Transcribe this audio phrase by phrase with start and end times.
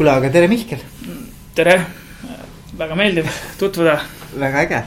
[0.00, 0.80] kuule, aga tere, Mihkel.
[1.52, 1.74] tere,
[2.72, 3.26] väga meeldiv
[3.60, 3.98] tutvuda.
[4.32, 4.78] väga äge,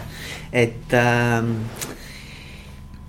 [0.50, 1.44] et äh,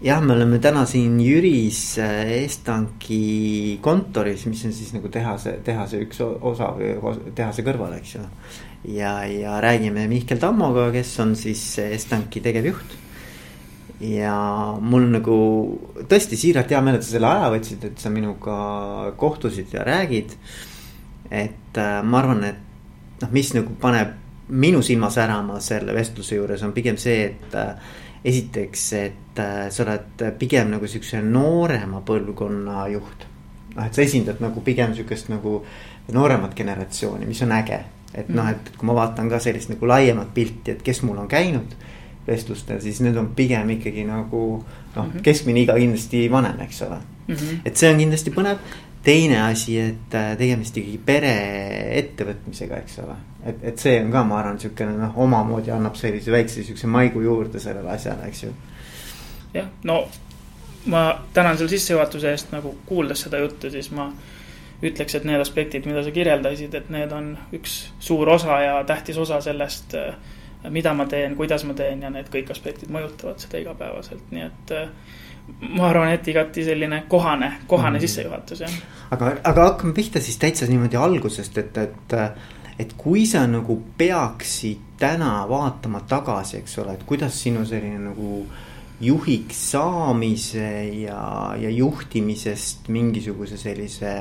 [0.05, 6.03] jah, me oleme täna siin Jüris äh, Estanki kontoris, mis on siis nagu tehase, tehase
[6.05, 6.93] üks osa või
[7.33, 8.27] tehase kõrval, eks ju.
[8.99, 12.99] ja, ja räägime Mihkel Tammoga, kes on siis Estanki tegevjuht.
[14.11, 14.37] ja
[14.77, 15.41] mul nagu
[16.05, 18.61] tõesti siiralt hea meel, et sa selle aja võtsid, et sa minuga
[19.17, 20.37] kohtusid ja räägid.
[21.31, 24.15] Et äh, ma arvan, et noh, mis nagu paneb
[24.49, 27.77] minu silma särama selle vestluse juures on pigem see, et äh,
[28.25, 33.27] esiteks, et äh, sa oled pigem nagu siukse noorema põlvkonna juht.
[33.75, 35.59] noh, et sa esindad nagu pigem siukest nagu
[36.13, 37.81] nooremat generatsiooni, mis on äge.
[38.15, 41.29] et noh, et kui ma vaatan ka sellist nagu laiemat pilti, et kes mul on
[41.29, 41.75] käinud
[42.27, 46.83] vestlustel, siis need on pigem ikkagi nagu noh mm -hmm., keskmine iga kindlasti vanem, eks
[46.83, 46.97] ole
[47.27, 47.35] mm.
[47.35, 47.59] -hmm.
[47.65, 48.59] et see on kindlasti põnev
[49.05, 53.17] teine asi, et äh, tegemist ikkagi pereettevõtmisega, eks ole.
[53.45, 57.25] et, et see on ka, ma arvan, sihukene noh, omamoodi annab sellise väikse sihukese maigu
[57.25, 58.53] juurde sellele asjale, eks ju.
[59.55, 60.05] jah, no
[60.87, 61.05] ma
[61.37, 64.09] tänan selle sissejuhatuse eest, nagu kuuldes seda juttu, siis ma
[64.85, 69.19] ütleks, et need aspektid, mida sa kirjeldasid, et need on üks suur osa ja tähtis
[69.21, 70.17] osa sellest, äh,
[70.73, 74.75] mida ma teen, kuidas ma teen ja need kõik aspektid mõjutavad seda igapäevaselt, nii et
[74.77, 75.21] äh,
[75.75, 78.05] ma arvan, et igati selline kohane, kohane mm.
[78.07, 78.77] sissejuhatus, jah.
[79.15, 82.15] aga, aga hakkame pihta siis täitsa niimoodi algusest, et, et,
[82.81, 88.45] et kui sa nagu peaksid täna vaatama tagasi, eks ole, et kuidas sinu selline nagu
[89.05, 90.69] juhiks saamise
[91.03, 94.15] ja, ja juhtimisest mingisuguse sellise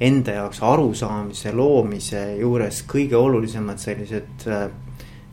[0.00, 4.46] enda jaoks arusaamise loomise juures kõige olulisemad sellised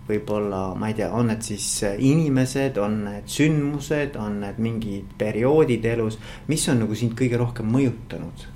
[0.08, 5.86] võib-olla, ma ei tea, on need siis inimesed, on need sündmused, on need mingid perioodid
[5.86, 8.48] elus, mis on nagu sind kõige rohkem mõjutanud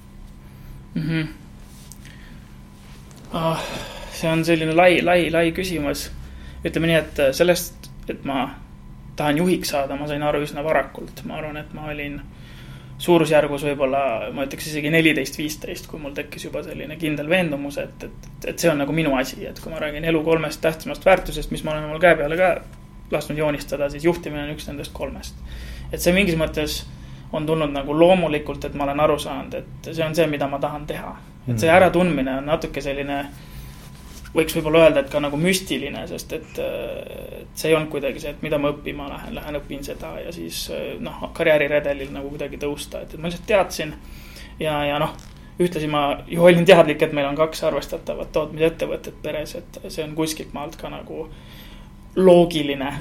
[0.95, 1.01] mm?
[1.01, 1.27] -hmm.
[3.33, 3.59] Oh,
[4.11, 6.09] see on selline lai, lai, lai küsimus.
[6.65, 8.49] ütleme nii, et sellest, et ma
[9.15, 12.19] tahan juhiks saada, ma sain aru üsna varakult, ma arvan, et ma olin
[13.01, 14.01] suurusjärgus võib-olla
[14.35, 18.61] ma ütleks isegi neliteist, viisteist, kui mul tekkis juba selline kindel veendumus, et, et, et
[18.61, 21.73] see on nagu minu asi, et kui ma räägin elu kolmest tähtsamast väärtusest, mis ma
[21.73, 22.51] olen omal käe peale ka
[23.11, 25.35] lasknud joonistada, siis juhtimine on üks nendest kolmest.
[25.91, 26.83] et see mingis mõttes
[27.33, 30.59] on tulnud nagu loomulikult, et ma olen aru saanud, et see on see, mida ma
[30.59, 31.15] tahan teha.
[31.47, 31.75] et see mm.
[31.75, 33.23] äratundmine on natuke selline
[34.35, 38.31] võiks võib-olla öelda, et ka nagu müstiline, sest et, et see ei olnud kuidagi see,
[38.35, 40.63] et mida ma õppima lähen, lähen õpin seda ja siis
[41.03, 43.93] noh, karjääriredelil nagu kuidagi tõusta, et, ma lihtsalt teadsin.
[44.59, 45.17] ja, ja noh,
[45.61, 50.15] ühtlasi ma ju olin teadlik, et meil on kaks arvestatavat tootmisettevõtet peres, et see on
[50.15, 51.27] kuskilt maalt ka nagu
[52.15, 52.91] loogiline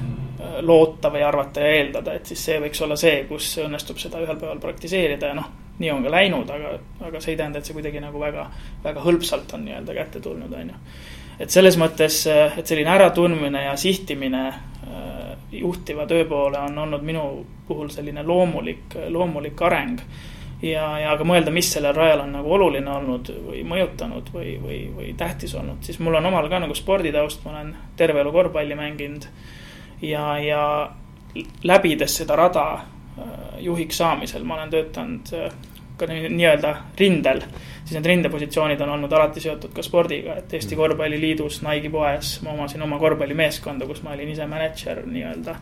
[0.67, 4.39] loota või arvata ja eeldada, et siis see võiks olla see, kus õnnestub seda ühel
[4.39, 5.49] päeval praktiseerida ja noh,
[5.81, 6.75] nii on ka läinud, aga,
[7.09, 8.47] aga see ei tähenda, et see kuidagi nagu väga,
[8.85, 10.79] väga hõlpsalt on nii-öelda kätte tulnud, on ju
[11.41, 17.25] et selles mõttes, et selline äratundmine ja sihtimine äh, juhtiva töö poole on olnud minu
[17.69, 20.01] puhul selline loomulik, loomulik areng.
[20.63, 24.81] ja, ja ka mõelda, mis sellel rajal on nagu oluline olnud või mõjutanud või, või,
[24.97, 28.77] või tähtis olnud, siis mul on omal ka nagu sporditaust, ma olen terve elu korvpalli
[28.77, 29.27] mänginud.
[30.03, 30.63] ja, ja
[31.65, 35.53] läbides seda rada äh, juhiks saamisel ma olen töötanud äh,
[36.01, 37.43] ka nii-öelda rindel,
[37.85, 40.81] siis need rindepositsioonid on olnud alati seotud ka spordiga, et Eesti mm.
[40.81, 45.57] Korvpalliliidus, Nike'i poes ma omasin oma korvpallimeeskonda, kus ma olin ise mänedžer nii-öelda.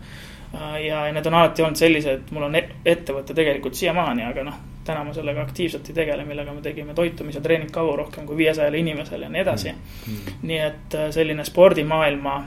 [0.86, 5.02] ja need on alati olnud sellised, mul on e-, ettevõte tegelikult siiamaani, aga noh, täna
[5.04, 9.34] ma sellega aktiivselt ei tegele, millega me tegime toitumise treeningkavu rohkem kui viiesajale inimesele ja
[9.34, 10.38] nii edasi mm.
[10.48, 12.38] nii et äh, selline spordimaailma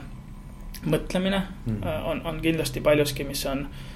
[0.82, 1.78] mõtlemine mm.
[1.86, 3.91] Äh, on, on kindlasti paljuski, mis on äh, Äh,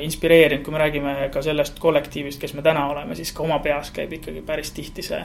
[0.00, 3.90] inspireerinud, kui me räägime ka sellest kollektiivist, kes me täna oleme, siis ka oma peas
[3.96, 5.20] käib ikkagi päris tihti see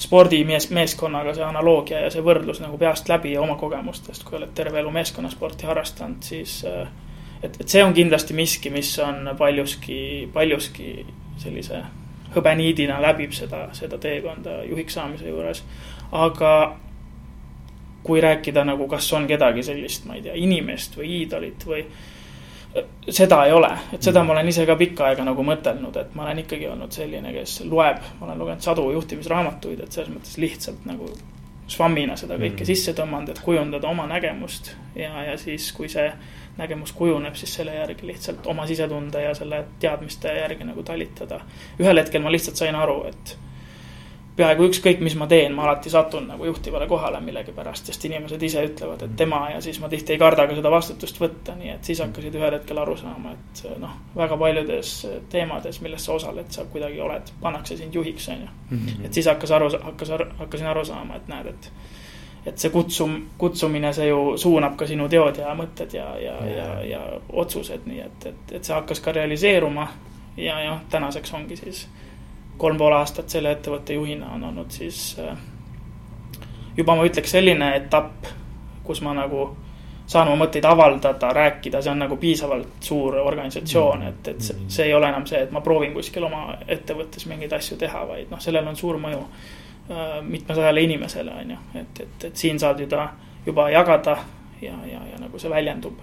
[0.00, 4.52] spordimees, meeskonnaga see analoogia ja see võrdlus nagu peast läbi ja oma kogemustest, kui oled
[4.56, 6.88] terve elu meeskonnasporti harrastanud, siis äh,
[7.42, 10.92] et, et see on kindlasti miski, mis on paljuski, paljuski
[11.40, 11.82] sellise
[12.34, 15.64] hõbeniidina läbib seda, seda teekonda juhiks saamise juures.
[16.12, 16.52] aga
[18.02, 21.84] kui rääkida nagu, kas on kedagi sellist, ma ei tea, inimest või iidolit või
[23.10, 26.26] seda ei ole, et seda ma olen ise ka pikka aega nagu mõtelnud, et ma
[26.26, 30.86] olen ikkagi olnud selline, kes loeb, ma olen lugenud sadu juhtimisraamatuid, et selles mõttes lihtsalt
[30.86, 31.10] nagu
[31.70, 32.68] švammina seda kõike mm.
[32.68, 34.72] sisse tõmmanud, et kujundada oma nägemust.
[34.94, 36.08] ja, ja siis, kui see
[36.58, 41.40] nägemus kujuneb, siis selle järgi lihtsalt oma sisetunde ja selle teadmiste järgi nagu talitada.
[41.80, 43.36] ühel hetkel ma lihtsalt sain aru, et
[44.36, 48.62] peaaegu ükskõik, mis ma teen, ma alati satun nagu juhtivale kohale millegipärast, sest inimesed ise
[48.68, 51.90] ütlevad, et tema ja siis ma tihti ei karda ka seda vastutust võtta, nii et
[51.90, 54.94] siis hakkasid ühel hetkel aru saama, et noh, väga paljudes
[55.32, 58.52] teemades, milles sa osaled, sa kuidagi oled, pannakse sind juhiks, on ju.
[58.70, 59.04] Mhm.
[59.04, 61.72] et siis hakkas aru, hakkas, hakkasin aru saama, et näed, et
[62.46, 66.54] et see kutsum, kutsumine, see ju suunab ka sinu teod ja mõtted ja, ja, ja,
[66.56, 69.88] ja, ja otsused, nii et, et, et see hakkas ka realiseeruma
[70.36, 71.82] ja, ja tänaseks ongi siis
[72.60, 75.36] kolm pool aastat selle ettevõtte juhina on olnud siis äh,
[76.76, 78.28] juba ma ütleks selline etapp,
[78.84, 79.48] kus ma nagu
[80.10, 84.88] saan oma mõtteid avaldada, rääkida, see on nagu piisavalt suur organisatsioon, et, et see, see
[84.88, 88.42] ei ole enam see, et ma proovin kuskil oma ettevõttes mingeid asju teha, vaid noh,
[88.42, 92.90] sellel on suur mõju äh, mitmesajale inimesele, on ju, et, et, et siin saad ju
[92.90, 93.06] ta
[93.46, 94.18] juba jagada
[94.60, 96.02] ja, ja, ja nagu see väljendub,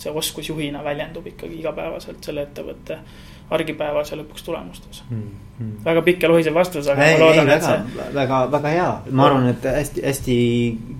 [0.00, 2.98] see oskus juhina väljendub ikkagi igapäevaselt selle ettevõtte
[3.50, 5.22] argipäevas ja lõpuks tulemustes mm.
[5.58, 5.84] -hmm.
[5.84, 8.06] väga pikk ja lohisev vastus, aga ei, ma loodan, et see.
[8.14, 10.36] väga, väga hea, ma arvan, et hästi, hästi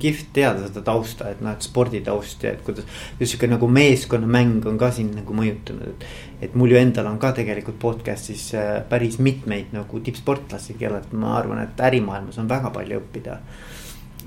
[0.02, 2.86] kihvt teada seda tausta, et noh, et sporditaust ja et kuidas.
[3.22, 6.06] sihuke nagu meeskonnamäng on ka sind nagu mõjutanud, et.
[6.46, 11.36] et mul ju endal on ka tegelikult podcast'is äh, päris mitmeid nagu tippsportlasi, kellelt ma
[11.38, 13.40] arvan, et ärimaailmas on väga palju õppida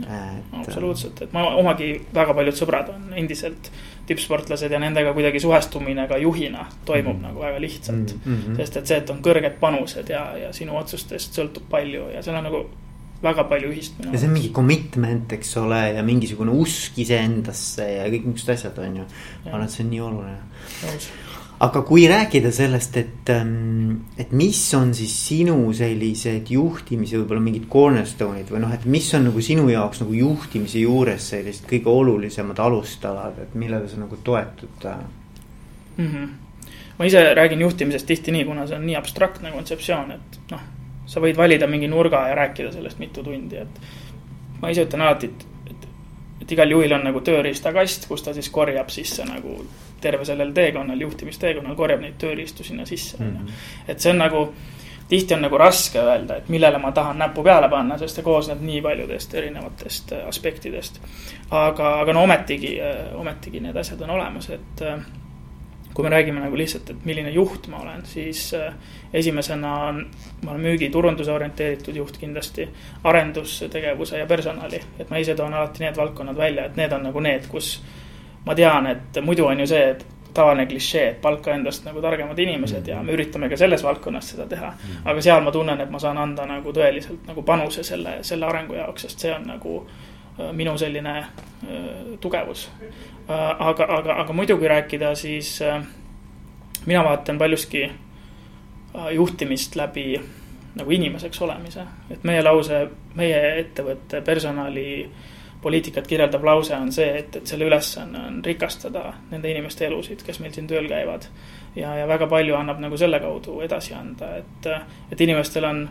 [0.03, 0.51] et....
[0.61, 3.71] absoluutselt, et ma omagi väga paljud sõbrad on endiselt
[4.09, 7.27] tippsportlased ja nendega kuidagi suhestumine ka juhina toimub mm -hmm.
[7.27, 8.35] nagu väga lihtsalt mm.
[8.35, 8.57] -hmm.
[8.57, 12.35] sest et see, et on kõrged panused ja, ja sinu otsustest sõltub palju ja seal
[12.35, 12.65] on nagu
[13.23, 13.93] väga palju ühist.
[14.11, 18.77] ja see on mingi commitment, eks ole, ja mingisugune usk iseendasse ja kõik niisugused asjad
[18.79, 19.09] on ju.
[19.45, 20.37] ma arvan, et see on nii oluline.
[20.85, 21.09] nõus
[21.59, 27.65] aga kui rääkida sellest, et, ähm, et mis on siis sinu sellised juhtimise võib-olla mingid
[27.71, 32.61] cornerstone'id või noh, et mis on nagu sinu jaoks nagu juhtimise juures sellised kõige olulisemad
[32.63, 36.07] alustalad, et millele sa nagu toetud mm?
[36.07, 36.29] -hmm.
[36.97, 40.63] ma ise räägin juhtimisest tihti nii, kuna see on nii abstraktne kontseptsioon, et noh,
[41.05, 43.81] sa võid valida mingi nurga ja rääkida sellest mitu tundi, et
[44.61, 45.45] ma ise ütlen alati, et,
[46.49, 49.59] et, igal juhil on nagu tööriistakast, kus ta siis korjab sisse nagu
[50.01, 53.31] terve sellel teekonnal, juhtimisteekonnal korjab neid tööriistu sinna sisse, on ju.
[53.31, 53.63] Mhm.
[53.87, 54.45] et see on nagu,
[55.09, 58.61] tihti on nagu raske öelda, et millele ma tahan näppu peale panna, sest see koosneb
[58.61, 61.01] nii paljudest erinevatest äh, aspektidest.
[61.51, 64.99] aga, aga no ometigi, äh, ometigi need asjad on olemas, et äh,
[65.99, 68.53] kui me räägime nagu lihtsalt, et milline juht ma olen, siis
[69.13, 69.97] esimesena on,
[70.45, 72.69] ma olen müügi-turunduse orienteeritud juht kindlasti,
[73.03, 77.19] arendustegevuse ja personali, et ma ise toon alati need valdkonnad välja, et need on nagu
[77.19, 77.73] need, kus
[78.45, 82.39] ma tean, et muidu on ju see, et tavaline klišee, et palka endast nagu targemad
[82.39, 84.69] inimesed ja me üritame ka selles valdkonnas seda teha.
[84.71, 85.01] Mm.
[85.03, 88.79] aga seal ma tunnen, et ma saan anda nagu tõeliselt nagu panuse selle, selle arengu
[88.79, 90.18] jaoks, sest see on nagu äh,
[90.53, 91.29] minu selline äh,
[92.19, 92.69] tugevus.
[92.79, 95.59] Äh, aga, aga, aga muidugi rääkida, siis
[96.85, 97.89] mina vaatan paljuski
[99.11, 100.13] juhtimist läbi
[100.75, 105.27] nagu inimeseks olemise, et meie lause, meie ettevõtte personali äh,
[105.61, 110.39] poliitikat kirjeldav lause on see, et, et selle ülesanne on rikastada nende inimeste elusid, kes
[110.39, 111.27] meil siin tööl käivad.
[111.75, 114.69] ja, ja väga palju annab nagu selle kaudu edasi anda, et,
[115.11, 115.83] et inimestel on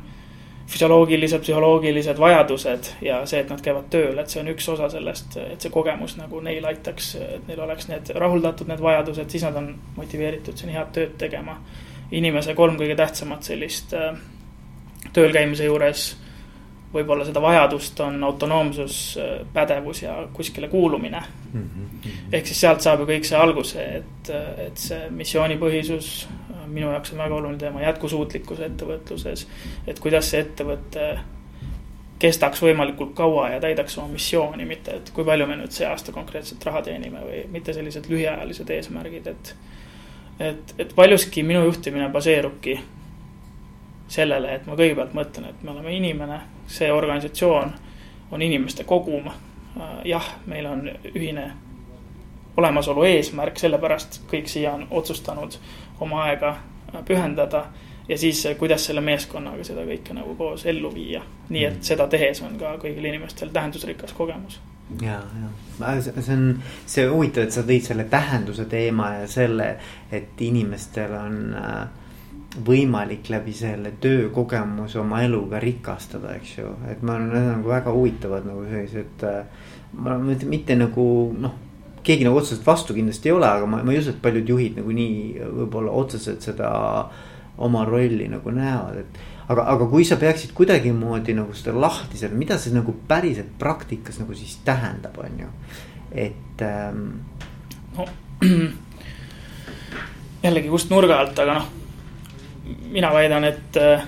[0.69, 5.38] füsioloogilised, psühholoogilised vajadused ja see, et nad käivad tööl, et see on üks osa sellest,
[5.41, 9.56] et see kogemus nagu neil aitaks, et neil oleks need rahuldatud, need vajadused, siis nad
[9.56, 11.59] on motiveeritud siin head tööd tegema.
[12.11, 14.15] inimese kolm kõige tähtsamat sellist äh,
[15.12, 16.15] tööl käimise juures
[16.93, 19.19] võib-olla seda vajadust on autonoomsus,
[19.52, 21.20] pädevus ja kuskile kuulumine
[21.52, 21.62] mm.
[21.62, 22.11] -hmm.
[22.32, 24.31] ehk siis sealt saab ju kõik see alguse, et,
[24.67, 26.29] et see missioonipõhisus
[26.69, 29.46] minu jaoks on väga oluline teema, jätkusuutlikkus ettevõtluses.
[29.87, 31.08] et kuidas see ettevõte
[32.19, 36.12] kestaks võimalikult kaua ja täidaks oma missiooni, mitte et kui palju me nüüd see aasta
[36.12, 39.54] konkreetselt raha teenime või mitte sellised lühiajalised eesmärgid, et.
[40.40, 42.78] et, et paljuski minu juhtimine baseerubki
[44.09, 47.73] sellele, et ma kõigepealt mõtlen, et me oleme inimene, see organisatsioon
[48.31, 49.31] on inimeste kogum.
[50.05, 51.51] jah, meil on ühine
[52.57, 55.55] olemasolu eesmärk, sellepärast kõik siia on otsustanud
[56.01, 56.57] oma aega
[57.05, 57.67] pühendada.
[58.09, 61.23] ja siis, kuidas selle meeskonnaga seda kõike nagu koos ellu viia.
[61.49, 64.61] nii et seda tehes on ka kõigil inimestel tähendusrikas kogemus
[65.03, 65.21] ja,
[65.81, 69.69] ja see on, see huvitav, et sa tõid selle tähenduse teema ja selle,
[70.13, 71.98] et inimestel on äh,
[72.57, 77.93] võimalik läbi selle töökogemuse oma elu ka rikastada, eks ju, et ma olen nagu väga
[77.93, 79.25] huvitavad nagu sellised.
[79.28, 81.05] Äh, ma mõtlen mitte nagu
[81.37, 81.57] noh,
[82.05, 84.81] keegi nagu otseselt vastu kindlasti ei ole, aga ma, ma ei usu, et paljud juhid
[84.81, 86.71] nagu nii võib-olla otseselt seda
[87.59, 89.23] oma rolli nagu näevad, et.
[89.49, 94.21] aga, aga kui sa peaksid kuidagimoodi nagu seda lahti seal, mida see nagu päriselt praktikas
[94.23, 95.49] nagu siis tähendab, on ju,
[96.26, 97.09] et ähm....
[97.97, 98.07] no
[100.45, 101.77] jällegi kust nurga alt, aga noh
[102.93, 104.07] mina väidan, et äh,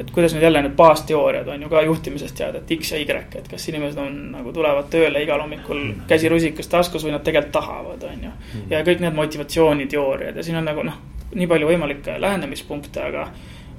[0.00, 3.06] et kuidas nüüd jälle need baasteooriad on ju ka juhtimisest teada, et X ja Y,
[3.38, 7.52] et kas inimesed on nagu tulevad tööle igal hommikul käsi rusikas taskus või nad tegelikult
[7.52, 8.32] tahavad, on ju.
[8.70, 10.96] ja kõik need motivatsiooniteooriad ja siin on nagu noh,
[11.34, 13.28] nii palju võimalikke lähenemispunkte, aga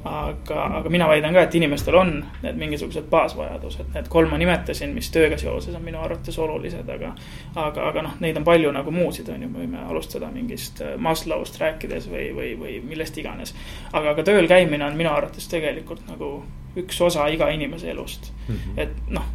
[0.04, 4.92] aga, aga mina väidan ka, et inimestel on need mingisugused baasvajadused, need kolm ma nimetasin,
[4.96, 7.14] mis tööga seoses on minu arvates olulised, aga.
[7.56, 10.98] aga, aga noh, neid on palju nagu muusid, on ju, me võime alustada mingist äh,
[11.00, 13.56] Maslow'st rääkides või, või, või millest iganes.
[13.92, 16.36] aga, aga tööl käimine on minu arvates tegelikult nagu
[16.80, 18.82] üks osa iga inimese elust mm, -hmm.
[18.82, 19.26] et noh.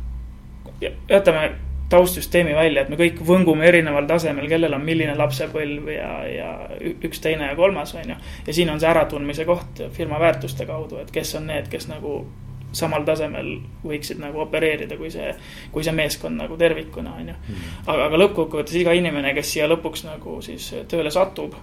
[1.09, 1.51] jätame
[1.89, 6.51] taustsüsteemi välja, et me kõik võngume erineval tasemel, kellel on milline lapsepõlv ja, ja
[6.91, 8.19] üks, teine ja kolmas, on ju.
[8.47, 12.21] ja siin on see äratundmise koht firma väärtuste kaudu, et kes on need, kes nagu
[12.77, 13.55] samal tasemel
[13.85, 15.31] võiksid nagu opereerida, kui see,
[15.73, 17.37] kui see meeskond nagu tervikuna, on ju.
[17.41, 17.75] Mhm.
[17.87, 21.57] aga, aga lõppkokkuvõttes iga inimene, kes siia lõpuks nagu siis tööle satub,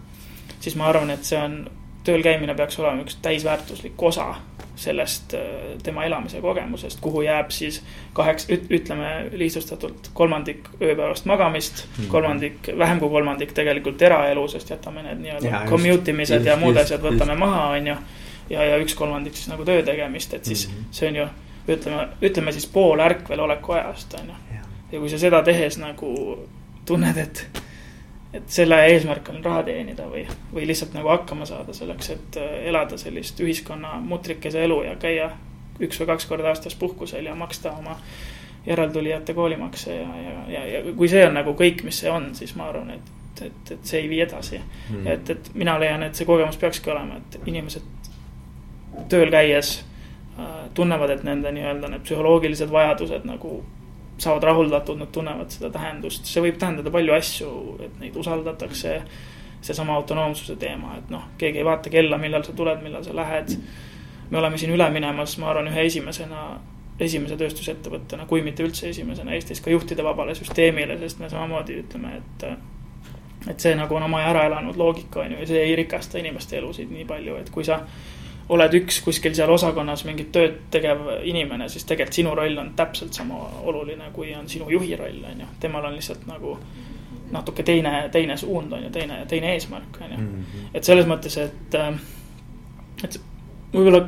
[0.59, 1.59] siis ma arvan, et see on,
[2.05, 4.35] tööl käimine peaks olema üks täisväärtuslik osa
[4.75, 5.41] sellest äh,
[5.83, 7.81] tema elamise kogemusest, kuhu jääb siis
[8.13, 12.11] kaheks, ütleme lihtsustatult kolmandik ööpäevast magamist mm, -hmm.
[12.11, 16.85] kolmandik, vähem kui kolmandik tegelikult eraelu, sest jätame need nii-öelda commute imised ja muud just,
[16.85, 17.39] asjad võtame just.
[17.39, 17.95] maha, on ju.
[18.49, 20.87] ja, ja üks kolmandik siis nagu töö tegemist, et siis mm -hmm.
[20.91, 21.27] see on ju,
[21.67, 24.59] ütleme, ütleme siis pool ärkveloleku ajast, on ju.
[24.91, 26.39] ja kui sa seda tehes nagu
[26.85, 27.47] tunned, et
[28.35, 32.55] et selle eesmärk on raha teenida või, või lihtsalt nagu hakkama saada selleks, et äh,
[32.71, 35.29] elada sellist ühiskonna mutrikese elu ja käia
[35.79, 37.97] üks või kaks korda aastas puhkusel ja maksta oma
[38.65, 42.55] järeltulijate koolimakse ja, ja, ja, ja kui see on nagu kõik, mis see on, siis
[42.57, 43.11] ma arvan, et,
[43.45, 44.61] et, et see ei vii edasi.
[44.89, 45.07] Mm..
[45.13, 48.09] et, et mina leian, et see kogemus peakski olema, et inimesed
[49.11, 49.77] tööl käies
[50.39, 53.59] äh, tunnevad, et nende nii-öelda need psühholoogilised vajadused nagu
[54.17, 57.49] saavad rahuldatud, nad tunnevad seda tähendust, see võib tähendada palju asju,
[57.85, 59.01] et neid usaldatakse.
[59.65, 63.55] seesama autonoomsuse teema, et noh, keegi ei vaata kella, millal sa tuled, millal sa lähed.
[64.29, 66.59] me oleme siin üle minemas, ma arvan, ühe esimesena,
[66.99, 72.17] esimese tööstusettevõttena, kui mitte üldse esimesena Eestis ka juhtide vabale süsteemile, sest me samamoodi ütleme,
[72.17, 72.45] et.
[73.49, 76.57] et see nagu on oma ära elanud loogika on ju ja see ei rikasta inimeste
[76.57, 77.81] elusid nii palju, et kui sa
[78.49, 83.17] oled üks kuskil seal osakonnas mingit tööd tegev inimene, siis tegelikult sinu roll on täpselt
[83.17, 85.47] sama oluline, kui on sinu juhi roll, on ju.
[85.59, 86.57] temal on lihtsalt nagu
[87.31, 90.17] natuke teine, teine suund on ju, teine, teine eesmärk on ju.
[90.17, 90.67] Mhm.
[90.73, 91.97] et selles mõttes, et, äh,
[93.03, 93.17] et
[93.73, 94.05] võib-olla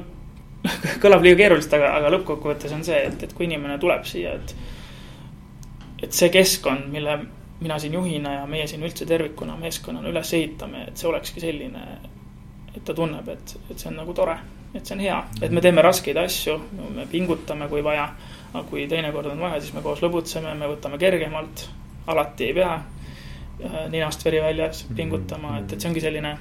[1.03, 4.55] kõlab liiga keeruliselt, aga, aga lõppkokkuvõttes on see, et, et kui inimene tuleb siia, et.
[6.03, 7.17] et see keskkond, mille
[7.59, 11.85] mina siin juhina ja meie siin üldse tervikuna meeskonnana üles ehitame, et see olekski selline
[12.77, 14.37] et ta tunneb, et, et see on nagu tore,
[14.73, 16.57] et see on hea, et me teeme raskeid asju,
[16.95, 18.09] me pingutame, kui vaja.
[18.53, 21.65] aga kui teinekord on vaja, siis me koos lõbutseme, me võtame kergemalt,
[22.07, 26.37] alati ei pea äh, ninast veri väljas pingutama, et, et see ongi selline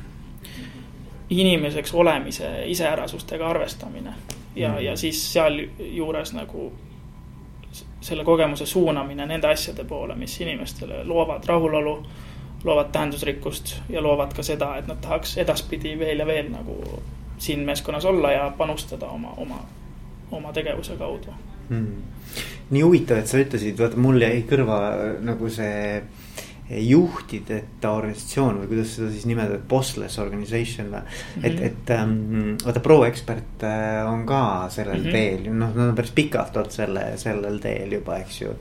[1.31, 4.15] inimeseks olemise iseärasustega arvestamine.
[4.57, 6.71] ja, ja siis sealjuures nagu
[8.01, 11.97] selle kogemuse suunamine nende asjade poole, mis inimestele loovad rahulolu
[12.65, 16.77] loovad tähendusrikkust ja loovad ka seda, et nad tahaks edaspidi veel ja veel nagu
[17.39, 19.61] siin meeskonnas olla ja panustada oma, oma,
[20.31, 21.35] oma tegevuse kaudu
[21.69, 22.03] hmm..
[22.71, 24.79] nii huvitav, et sa ütlesid, vaata mul jäi kõrva
[25.25, 26.03] nagu see
[26.67, 31.13] juhtideta organisatsioon või kuidas seda siis nimetada, bossless organization või mm.
[31.37, 31.45] -hmm.
[31.47, 35.13] et, et ähm, vaata pro-ekspert äh, on ka sellel mm -hmm.
[35.13, 38.57] teel, noh, nad on päris pikalt olnud selle, sellel teel juba, eks ju.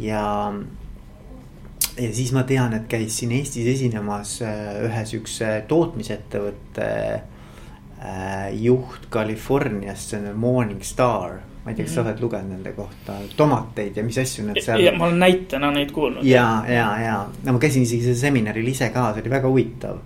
[0.00, 0.52] ja
[1.96, 9.08] ja siis ma tean, et käis siin Eestis esinemas äh, ühe siukse tootmisettevõtte äh, juht
[9.12, 11.40] Californiast, see on Morning Star.
[11.64, 12.08] ma ei tea, kas sa mhm.
[12.10, 14.84] oled lugenud nende kohta tomateid ja mis asju need seal.
[14.94, 16.24] ma olen näitena neid kuulnud.
[16.24, 20.02] ja, ja, ja no ma käisin isegi sellel seminaril ise ka, see oli väga huvitav.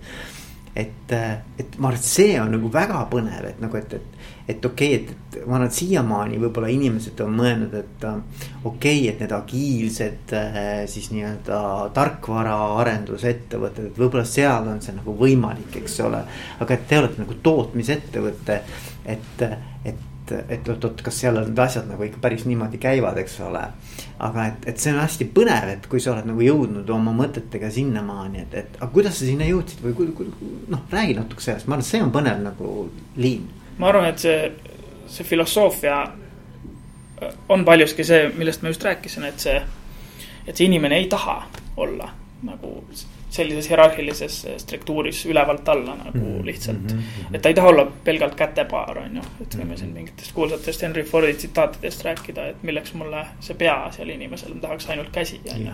[0.75, 4.20] et, äh, et ma arvan, et see on nagu väga põnev, et nagu, et, et
[4.51, 8.45] et okei okay,, et, et ma arvan, et siiamaani võib-olla inimesed on mõelnud, et äh,
[8.63, 10.59] okei okay,, et need agiilsed äh,
[10.91, 11.63] siis nii-öelda
[11.97, 16.23] tarkvaraarendusettevõtted, et võib-olla seal on see nagu võimalik, eks ole.
[16.59, 18.61] aga et te olete nagu tootmisettevõte,
[19.15, 19.45] et,
[19.85, 23.63] et et oot-oot, kas seal need asjad nagu ikka päris niimoodi käivad, eks ole.
[24.21, 27.71] aga et, et see on hästi põnev, et kui sa oled nagu jõudnud oma mõtetega
[27.73, 30.13] sinnamaani, et, et aga kuidas sa sinna jõudsid või
[30.71, 32.75] noh, räägi natuke sellest, ma arvan, et see on põnev nagu
[33.17, 33.49] liin
[33.81, 34.51] ma arvan, et see,
[35.09, 36.01] see filosoofia
[37.49, 39.57] on paljuski see, millest ma just rääkisin, et see,
[40.45, 41.41] et see inimene ei taha
[41.81, 42.09] olla
[42.45, 42.77] nagu
[43.31, 46.45] sellises hierarhilises struktuuris ülevalt alla nagu mm -hmm.
[46.45, 46.99] lihtsalt mm.
[46.99, 47.35] -hmm.
[47.35, 51.03] et ta ei taha olla pelgalt kätepaar, on ju, et võime siin mingitest kuulsatest Henry
[51.03, 55.61] Fordi tsitaatidest rääkida, et milleks mulle see pea seal inimesel, ma tahaks ainult käsi, on
[55.61, 55.71] ju.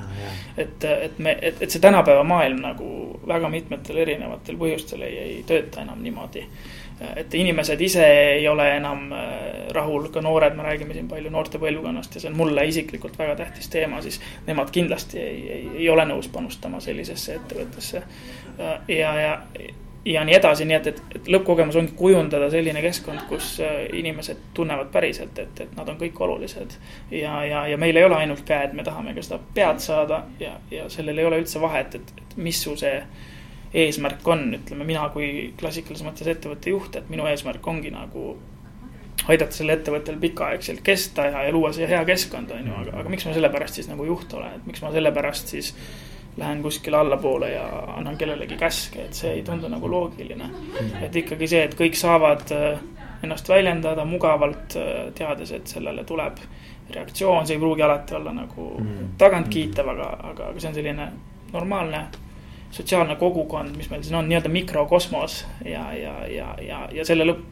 [0.57, 5.43] et, et me, et, et see tänapäeva maailm nagu väga mitmetel erinevatel põhjustel ei, ei
[5.47, 6.45] tööta enam niimoodi
[7.15, 8.05] et inimesed ise
[8.37, 9.11] ei ole enam
[9.75, 13.35] rahul, ka noored, me räägime siin palju noorte põlvkonnast ja see on mulle isiklikult väga
[13.43, 18.01] tähtis teema, siis nemad kindlasti ei, ei, ei ole nõus panustama sellisesse ettevõttesse.
[18.87, 19.35] ja, ja
[20.07, 24.39] ja nii edasi, nii et, et, et lõppkogemus ongi kujundada selline keskkond, kus äh, inimesed
[24.55, 26.77] tunnevad päriselt, et, et nad on kõik olulised.
[27.11, 30.55] ja, ja, ja meil ei ole ainult käed, me tahame ka seda pead saada ja,
[30.71, 33.01] ja sellel ei ole üldse vahet, et, et mis su see
[33.73, 38.35] eesmärk on, ütleme mina kui klassikalises mõttes ettevõtte juht, et minu eesmärk ongi nagu
[39.27, 43.11] aidata sellel ettevõttel pikaaegselt kesta ja, ja luua siia hea keskkond, on ju, aga, aga
[43.11, 45.73] miks ma sellepärast siis nagu juht olen, et miks ma sellepärast siis
[46.37, 47.65] lähen kuskile allapoole ja
[47.97, 50.49] annan kellelegi käske, et see ei tundu nagu loogiline.
[51.01, 52.79] et ikkagi see, et kõik saavad äh,
[53.25, 56.37] ennast väljendada mugavalt, äh, teades, et sellele tuleb
[56.93, 59.09] reaktsioon, see ei pruugi alati olla nagu mm.
[59.17, 61.09] tagantkiitev, aga, aga, aga see on selline
[61.51, 62.05] normaalne
[62.71, 67.45] sotsiaalne kogukond, mis meil siin on, nii-öelda mikrokosmos ja, ja, ja, ja, ja selle lõpp,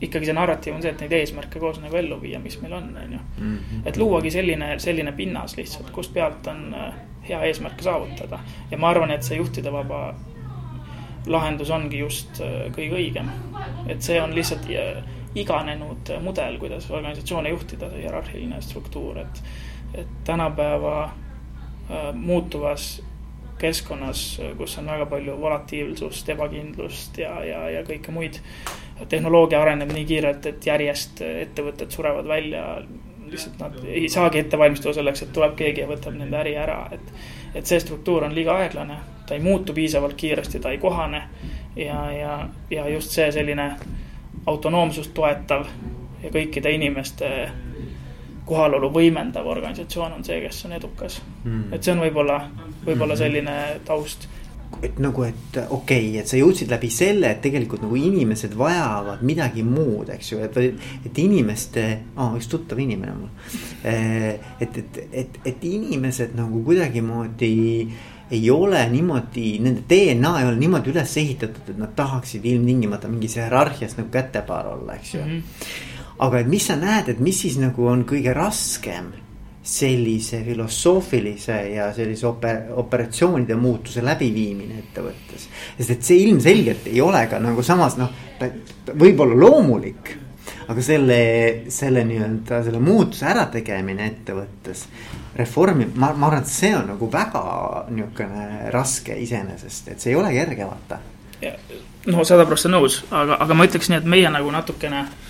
[0.00, 2.88] ikkagi see narratiiv on see, et neid eesmärke koos nagu ellu viia, mis meil on,
[3.02, 3.20] on ju.
[3.36, 3.82] Mhm.
[3.86, 6.94] et luuagi selline, selline pinnas lihtsalt, kust pealt on äh,
[7.28, 8.38] hea eesmärke saavutada.
[8.70, 10.14] ja ma arvan, et see juhtide vaba
[11.26, 13.30] lahendus ongi just äh, kõige õigem.
[13.88, 15.02] et see on lihtsalt äh,
[15.34, 19.42] iganenud mudel, kuidas organisatsioone juhtida, see hierarhiline struktuur, et,
[19.94, 21.10] et tänapäeva
[22.14, 22.98] muutuvas
[23.58, 24.24] keskkonnas,
[24.58, 28.40] kus on väga palju volatiilsust, ebakindlust ja, ja, ja kõike muid.
[29.08, 32.64] tehnoloogia areneb nii kiirelt, et järjest ettevõtted surevad välja
[33.30, 36.80] lihtsalt nad ei saagi ette valmistada selleks, et tuleb keegi ja võtab nende äri ära,
[36.92, 37.12] et.
[37.54, 41.22] et see struktuur on liiga aeglane, ta ei muutu piisavalt kiiresti, ta ei kohane.
[41.76, 43.70] ja, ja, ja just see selline
[44.46, 45.66] autonoomsust toetav
[46.22, 47.50] ja kõikide inimeste
[48.48, 51.70] kohalolu võimendav organisatsioon on see, kes on edukas mm..
[51.72, 52.40] et see on võib-olla,
[52.84, 53.22] võib-olla hmm.
[53.22, 53.56] selline
[53.88, 54.28] taust
[54.82, 59.24] et nagu, et okei okay,, et sa jõudsid läbi selle, et tegelikult nagu inimesed vajavad
[59.26, 60.58] midagi muud, eks ju, et,
[61.08, 61.86] et inimeste
[62.16, 63.32] oh,, üks tuttav inimene mul.
[63.88, 67.56] Eh, et, et, et, et inimesed nagu kuidagimoodi
[68.30, 73.38] ei ole niimoodi, nende DNA ei ole niimoodi üles ehitatud, et nad tahaksid ilmtingimata mingis
[73.40, 75.30] hierarhias nagu kätepaar olla, eks ju mm.
[75.30, 75.86] -hmm.
[76.18, 79.12] Aga et mis sa näed, et mis siis nagu on kõige raskem
[79.68, 85.48] sellise filosoofilise ja sellise oper-, operatsioonide muutuse läbiviimine ettevõttes.
[85.76, 88.48] sest et see ilmselgelt ei ole ka nagu samas noh, ta,
[88.94, 90.16] võib olla loomulik.
[90.68, 91.20] aga selle,
[91.72, 94.82] selle nii-öelda selle muutuse ärategemine ettevõttes,
[95.36, 97.44] reformi, ma, ma arvan, et see on nagu väga
[97.88, 101.00] niisugune raske iseenesest, et see ei ole kerge, vaata.
[102.12, 105.27] no sada prossa nõus, aga, aga ma ütleks nii, et meie nagu natukene inglise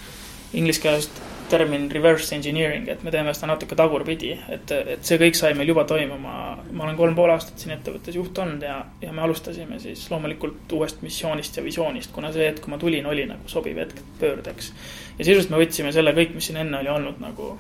[0.52, 5.54] keelest termin reverse engineering, et me teeme seda natuke tagurpidi, et, et see kõik sai
[5.56, 6.34] meil juba toimuma.
[6.72, 10.72] ma olen kolm pool aastat siin ettevõttes juht olnud ja, ja me alustasime siis loomulikult
[10.76, 14.72] uuest missioonist ja visioonist, kuna see hetk, kui ma tulin, oli nagu sobiv hetk pöördeks.
[15.18, 17.54] ja sisuliselt me võtsime selle kõik, mis siin enne oli olnud nagu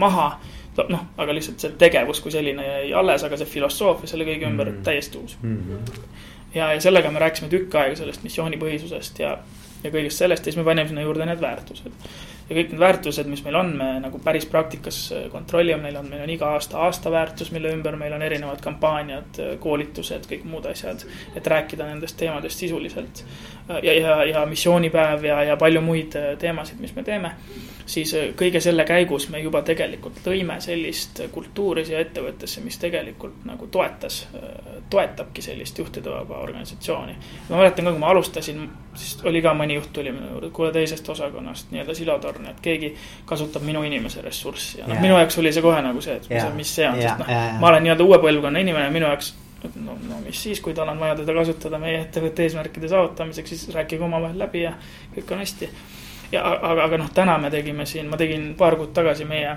[0.00, 0.30] maha
[0.88, 4.70] noh, aga lihtsalt see tegevus kui selline jäi alles, aga see filosoofia selle kõige ümber
[4.70, 4.84] mm -hmm.
[4.88, 5.58] täiesti uus mm.
[5.58, 6.06] -hmm.
[6.54, 9.38] ja, ja sellega me rääkisime tükk aega sellest missioonipõhisusest ja,
[9.82, 11.92] ja kõigest sellest ja siis me panime sinna juurde need väärtused
[12.52, 16.08] ja kõik need väärtused, mis meil on, me nagu päris praktikas äh, kontrollime, meil on,
[16.10, 20.68] meil on iga aasta aastaväärtus, mille ümber meil on erinevad kampaaniad, äh, koolitused, kõik muud
[20.70, 21.06] asjad.
[21.36, 23.24] et rääkida nendest teemadest sisuliselt.
[23.70, 27.36] Äh, ja, ja, ja missioonipäev ja, ja palju muid teemasid, mis me teeme
[27.86, 33.66] siis kõige selle käigus me juba tegelikult lõime sellist kultuuri siia ettevõttesse, mis tegelikult nagu
[33.66, 34.20] toetas,
[34.90, 37.16] toetabki sellist juhtidevaba organisatsiooni.
[37.48, 38.62] ma mäletan ka, kui ma alustasin,
[38.94, 42.92] siis oli ka mõni juht tuli minu juurde, kuule teisest osakonnast nii-öelda silotorn, et keegi
[43.28, 44.80] kasutab minu inimese ressurssi.
[44.80, 47.22] Ja noh, minu jaoks oli see kohe nagu see, et mis, mis see on, sest
[47.22, 49.32] noh, ma olen nii-öelda uue põlvkonna inimene, minu jaoks
[49.76, 53.74] no, no mis siis, kui tal on vaja teda kasutada meie ettevõtte eesmärkide saavutamiseks, siis
[53.76, 54.74] rääkige omavahel läbi ja
[55.14, 55.70] kõik on hästi.
[56.32, 59.56] Ja aga, aga noh, täna me tegime siin, ma tegin paar kuud tagasi meie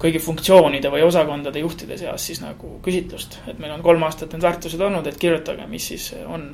[0.00, 3.38] kõigi funktsioonide või osakondade juhtide seas siis nagu küsitlust.
[3.46, 6.50] et meil on kolm aastat need väärtused olnud, et kirjutage, mis siis on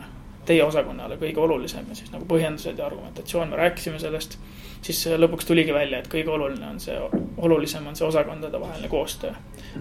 [0.46, 4.38] teie osakonnale kõige olulisem ja siis nagu põhjendused ja argumentatsioon, me rääkisime sellest.
[4.86, 6.96] siis lõpuks tuligi välja, et kõige oluline on see,
[7.36, 9.32] olulisem on see osakondade vaheline koostöö.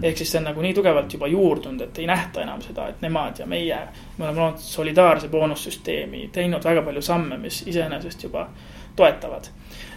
[0.02, 3.02] ehk siis see on nagu nii tugevalt juba juurdunud, et ei nähta enam seda, et
[3.02, 3.78] nemad ja meie.
[4.18, 8.48] me oleme loonud solidaarse boonussüsteemi, teinud väga palju samme, mis iseenesest juba
[8.96, 9.48] toetavad.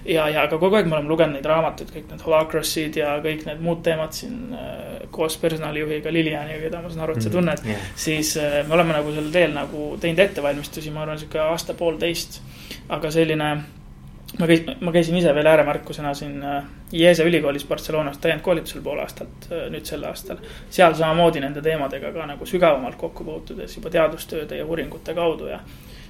[0.06, 3.46] Ja, ja ka kogu aeg me oleme lugenud neid raamatuid, kõik need Holacrosid ja kõik
[3.48, 7.38] need muud teemad siin äh, koos personalijuhiga Lilianiga, keda ma saan aru, et sa mhm.
[7.38, 7.72] tunned mm.
[7.72, 7.98] -hmm.
[8.06, 12.42] siis äh, me oleme nagu sellel teel nagu teinud ettevalmistusi, ma arvan, sihuke aasta-poolteist.
[12.90, 13.50] aga selline
[14.40, 19.50] ma käisin, ma käisin ise veel ääremärkusena siin äh, IESE ülikoolis Barcelonas täiendkoolitusel pool aastat,
[19.70, 20.38] nüüd sel aastal.
[20.70, 25.60] seal samamoodi nende teemadega ka nagu sügavamalt kokku puutudes juba teadustööde ja uuringute kaudu ja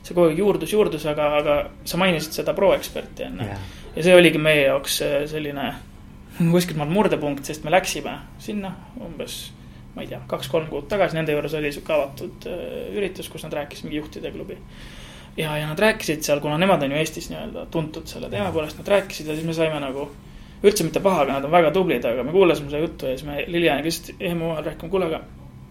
[0.09, 3.67] see kogu aeg juurdus, juurdus, aga, aga sa mainisid seda pro-eksperti enne Jah.
[3.95, 5.69] ja see oligi meie jaoks äh, selline
[6.53, 8.73] kuskilt maalt murdepunkt, sest me läksime sinna
[9.05, 9.41] umbes,
[9.95, 12.63] ma ei tea, kaks-kolm kuud tagasi, nende juures oli sihuke avatud äh,
[12.97, 14.57] üritus, kus nad rääkisid mingi juhtide klubi.
[15.37, 18.81] ja, ja nad rääkisid seal, kuna nemad on ju Eestis nii-öelda tuntud selle teema poolest,
[18.81, 20.09] nad rääkisid ja siis me saime nagu
[20.63, 23.27] üldse mitte paha, aga nad on väga tublid, aga me kuulasime seda juttu ja siis
[23.27, 25.21] me Lilianiga lihtsalt jäime omavahel rääkima, kuule, aga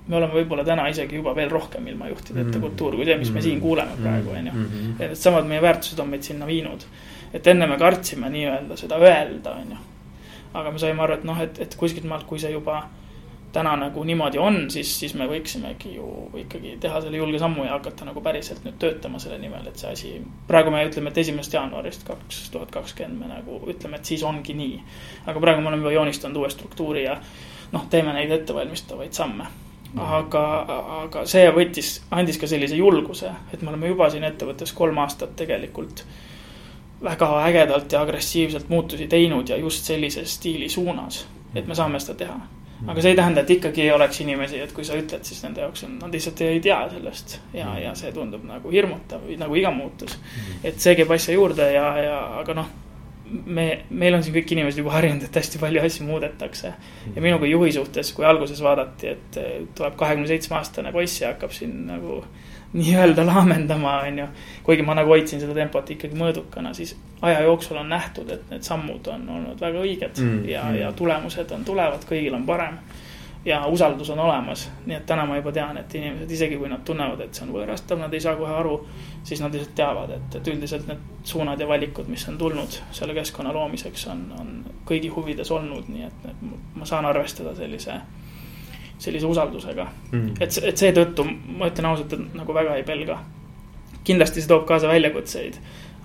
[0.09, 2.61] me oleme võib-olla täna isegi juba veel rohkem ilma juhtideta Mhm.
[2.61, 4.53] kultuur kui see, mis me siin kuuleme praegu, on ju.
[4.53, 4.90] Mhm.
[5.01, 6.85] ja needsamad meie väärtused on meid sinna viinud.
[7.35, 9.77] et enne me kartsime nii-öelda seda öelda, on ju.
[10.55, 12.88] aga me saime aru, et noh, et, et kuskilt maalt, kui see juba
[13.53, 17.71] täna nagu niimoodi on, siis, siis me võiksimegi ju ikkagi teha selle julge sammu ja
[17.79, 20.11] hakata nagu päriselt nüüd töötama selle nimel, et see asi.
[20.47, 24.55] praegu me ütleme, et esimesest jaanuarist kaks tuhat kakskümmend me nagu ütleme, et siis ongi
[24.55, 24.83] nii.
[25.27, 27.16] aga praegu me oleme juba joonistanud uue struktuuri ja
[27.73, 29.44] noh, teeme neid ettevalmistavaid samme
[29.96, 30.44] aga,
[31.03, 35.37] aga see võttis, andis ka sellise julguse, et me oleme juba siin ettevõttes kolm aastat
[35.38, 36.05] tegelikult
[37.03, 42.18] väga ägedalt ja agressiivselt muutusi teinud ja just sellises stiili suunas, et me saame seda
[42.24, 42.38] teha.
[42.87, 45.64] aga see ei tähenda, et ikkagi ei oleks inimesi, et kui sa ütled, siis nende
[45.64, 49.70] jaoks on, nad lihtsalt ei tea sellest ja, ja see tundub nagu hirmutav, nagu iga
[49.74, 50.18] muutus.
[50.62, 52.70] et see käib asja juurde ja, ja aga noh,
[53.47, 56.75] me, meil on siin kõik inimesed juba harjunud, et hästi palju asju muudetakse.
[57.14, 61.21] ja minu kui juhi suhtes, kui alguses vaadati, et eh, tuleb kahekümne seitsme aastane poiss
[61.21, 62.23] ja hakkab siin nagu
[62.73, 64.27] nii-öelda laamendama, on ju.
[64.62, 68.62] kuigi ma nagu hoidsin seda tempot ikkagi mõõdukana, siis aja jooksul on nähtud, et need
[68.62, 70.77] sammud on olnud väga õiged Mm, ja mm.
[70.81, 72.79] ja tulemused on tulevad, kõigil on parem.
[73.45, 76.83] ja usaldus on olemas, nii et täna ma juba tean, et inimesed, isegi kui nad
[76.85, 78.81] tunnevad, et see on võõrastav, nad ei saa kohe aru.
[79.24, 83.14] Siis nad lihtsalt teavad, et, et üldiselt need suunad ja valikud, mis on tulnud selle
[83.14, 84.54] keskkonna loomiseks, on, on
[84.88, 88.00] kõigi huvides olnud, nii et, et ma saan arvestada sellise
[88.98, 90.31] sellise usaldusega Mm.
[90.40, 91.24] et, et seetõttu
[91.59, 93.18] ma ütlen ausalt, et nagu väga ei pelga.
[94.04, 95.59] kindlasti see toob kaasa väljakutseid,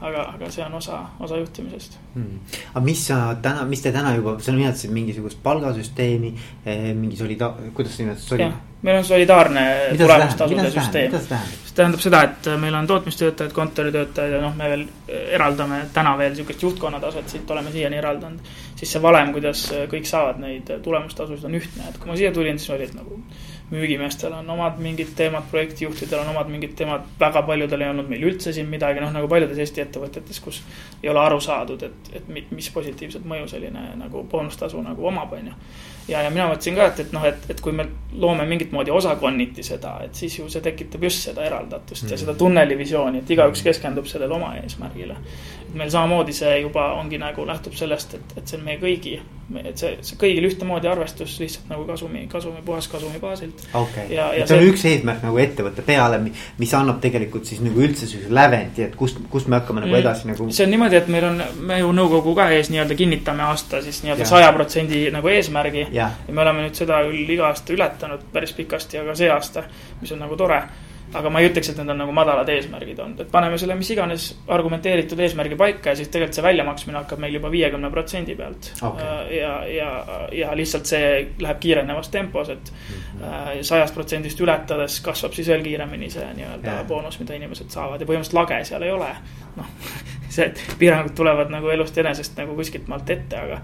[0.03, 1.97] aga, aga see on osa, osa juhtimisest.
[2.15, 2.59] Mm.
[2.73, 6.33] aga mis sa täna, mis te täna juba, sa nimetasid mingisugust palgasüsteemi,
[6.99, 9.65] mingi solida-, kuidas sa nimetasid, meil on solidaarne
[9.97, 12.01] tulemustasude süsteem see tähendab?
[12.03, 17.29] seda, et meil on tootmistöötajad, kontoritöötajad ja noh, me veel eraldame täna veel sihukest juhtkonnataset,
[17.29, 18.53] siit oleme siiani eraldanud.
[18.75, 22.59] siis see valem, kuidas kõik saavad neid tulemustasusid, on ühtne, et kui ma siia tulin,
[22.59, 23.21] siis olid nagu
[23.73, 28.27] müügimeestel on omad mingid teemad, projektijuhtidel on omad mingid teemad, väga paljudel ei olnud meil
[28.29, 30.61] üldse siin midagi, noh nagu paljudes Eesti ettevõtetes, kus
[31.01, 35.33] ei ole aru saadud, et, et mi- mis positiivset mõju selline nagu boonustasu nagu omab,
[35.39, 35.57] on ju.
[36.07, 38.91] Ja, ja mina mõtlesin ka, et, et noh, et, et kui me loome mingit moodi
[38.91, 43.63] osakonniti seda, et siis ju see tekitab just seda eraldatust ja seda tunnelivisiooni, et igaüks
[43.65, 45.15] keskendub sellele oma eesmärgile.
[45.69, 49.15] et meil samamoodi see juba ongi nagu lähtub sellest, et, et see on meie kõigi,
[49.63, 53.63] et see, see kõigil ühtemoodi arvestus lihtsalt nagu kasumi, kasumi, puhaskasumi baasilt.
[53.73, 56.19] okei Ja- ja et see on see- üks eesmärk nagu ettevõtte peale,
[56.59, 59.99] mis annab tegelikult siis nagu üldse sellise lävendi, et kust, kust me hakkame nagu Mm.
[60.03, 60.51] edasi nagu.
[60.51, 64.03] see on niimoodi, et meil on, me ju nõukogu ka ees nii-öelda kinnitame aasta siis
[64.03, 65.87] nii-öelda saja protsendi nagu eesmärgi.
[65.93, 69.63] Jah, ja me oleme nüüd seda küll iga aasta ületanud päris pikasti, aga see aasta,
[70.01, 70.63] mis on nagu tore.
[71.13, 73.89] aga ma ei ütleks, et need on nagu madalad eesmärgid olnud, et paneme selle mis
[73.93, 78.71] iganes argumenteeritud eesmärgi paika ja siis tegelikult see väljamaksmine hakkab meil juba viiekümne protsendi pealt
[78.81, 79.37] Okei.
[79.37, 79.89] ja, ja,
[80.33, 81.11] ja lihtsalt see
[81.43, 82.71] läheb kiirenevas tempos, et
[83.13, 83.61] Mhm.
[83.61, 86.85] sajast protsendist ületades kasvab siis veel kiiremini see nii-öelda Jah.
[86.87, 89.11] boonus, mida inimesed saavad ja põhimõtteliselt lage seal ei ole.
[89.55, 89.65] noh,
[90.33, 93.61] see, et piirangud tulevad nagu elust enesest nagu kuskilt maalt ette, aga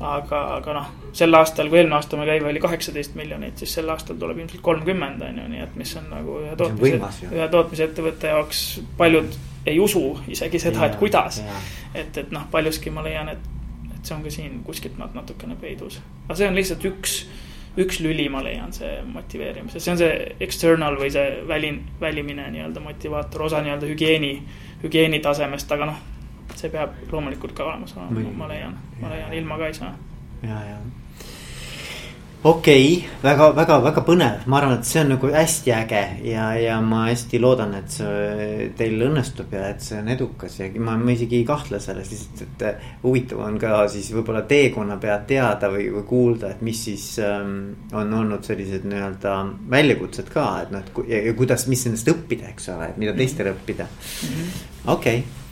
[0.00, 3.90] aga, aga noh, sel aastal, kui eelmine aasta meie käive oli kaheksateist miljonit, siis sel
[3.90, 8.34] aastal tuleb ilmselt kolmkümmend on ju, nii et mis on nagu ühe tootmise ühe tootmisettevõtte
[8.34, 8.64] jaoks
[9.00, 11.42] paljud ei usu isegi seda, et kuidas.
[11.94, 13.50] et, et noh, paljuski ma leian, et,
[13.90, 16.00] et see on ka siin kuskilt natukene peidus.
[16.26, 17.18] aga see on lihtsalt üks,
[17.78, 20.12] üks lüli, ma leian, see motiveerimise, see on see
[20.44, 24.32] external või see väli, välimine nii-öelda motivaator, osa nii-öelda hügieeni,
[24.84, 26.00] hügieeni tasemest, aga noh,
[26.58, 28.30] see peab loomulikult ka olemas olema.
[28.42, 29.92] Ma leian, ma leian, ilma ka ei saa.
[30.42, 30.78] ja, ja
[32.44, 36.44] okei okay, väga, väga, väga põnev, ma arvan, et see on nagu hästi äge ja,
[36.54, 40.94] ja ma hästi loodan, et see teil õnnestub ja et see on edukas ja ma,
[41.00, 45.26] ma isegi ei kahtle selles, lihtsalt, et äh, huvitav on ka siis võib-olla teekonna pealt
[45.32, 47.58] teada või, või kuulda, et mis siis ähm,
[47.90, 49.34] on olnud sellised nii-öelda
[49.74, 53.18] väljakutsed ka, et noh, et ja, ja kuidas, mis nendest õppida, eks ole, et mida
[53.18, 53.90] teistel õppida.
[54.86, 54.94] okei.
[54.94, 55.46] okay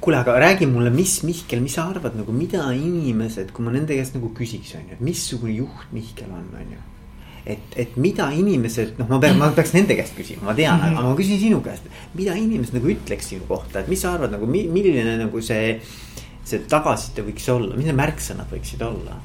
[0.00, 3.96] kuule, aga räägi mulle, mis Mihkel, mis sa arvad nagu, mida inimesed, kui ma nende
[3.96, 6.80] käest nagu küsiks, on ju, et missugune juht Mihkel on, on ju.
[7.54, 11.04] et, et mida inimesed, noh, ma pean, ma peaks nende käest küsima, ma tean, aga
[11.04, 11.86] ma küsin sinu käest.
[12.18, 15.76] mida inimesed nagu ütleks sinu kohta, et mis sa arvad nagu, milline nagu see,
[16.44, 19.20] see tagasiside võiks olla, mis need märksõnad võiksid olla?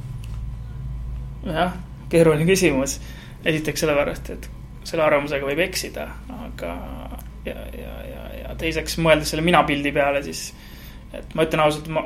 [1.48, 1.74] jah,
[2.12, 3.00] keeruline küsimus.
[3.46, 4.50] esiteks sellepärast, et
[4.84, 6.10] selle arvamusega võib eksida,
[6.44, 6.76] aga
[7.50, 10.50] ja, ja, ja, ja teiseks mõeldes selle mina pildi peale, siis
[11.14, 12.06] et ma ütlen ausalt, ma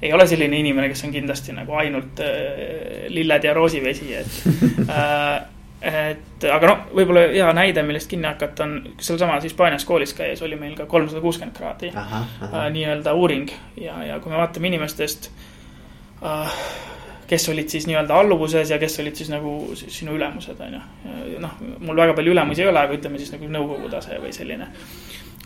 [0.00, 4.44] ei ole selline inimene, kes on kindlasti nagu ainult äh, lilled ja roosivesi, et
[4.88, 5.40] äh,
[5.80, 10.58] et aga noh, võib-olla hea näide, millest kinni hakata, on sealsamas Hispaanias koolis käies oli
[10.60, 13.48] meil ka kolmsada kuuskümmend kraadi äh, nii-öelda uuring.
[13.80, 15.30] Ja, ja kui me vaatame inimestest
[16.20, 16.58] äh,,
[17.30, 21.40] kes olid siis nii-öelda alluvuses ja kes olid siis nagu sinu ülemused, on ju.
[21.42, 24.66] noh, mul väga palju ülemusi ei ole, aga ütleme siis nagu nõukogu tase või selline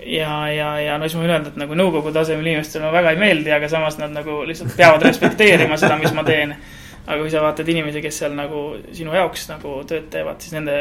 [0.00, 3.12] ja, ja, ja no siis ma võin öelda, et nagu nõukogu tasemel inimestele ma väga
[3.14, 6.56] ei meeldi, aga samas nad nagu lihtsalt peavad respekteerima seda, mis ma teen
[7.06, 8.62] aga kui sa vaatad inimesi, kes seal nagu
[8.96, 10.78] sinu jaoks nagu tööd teevad, siis nende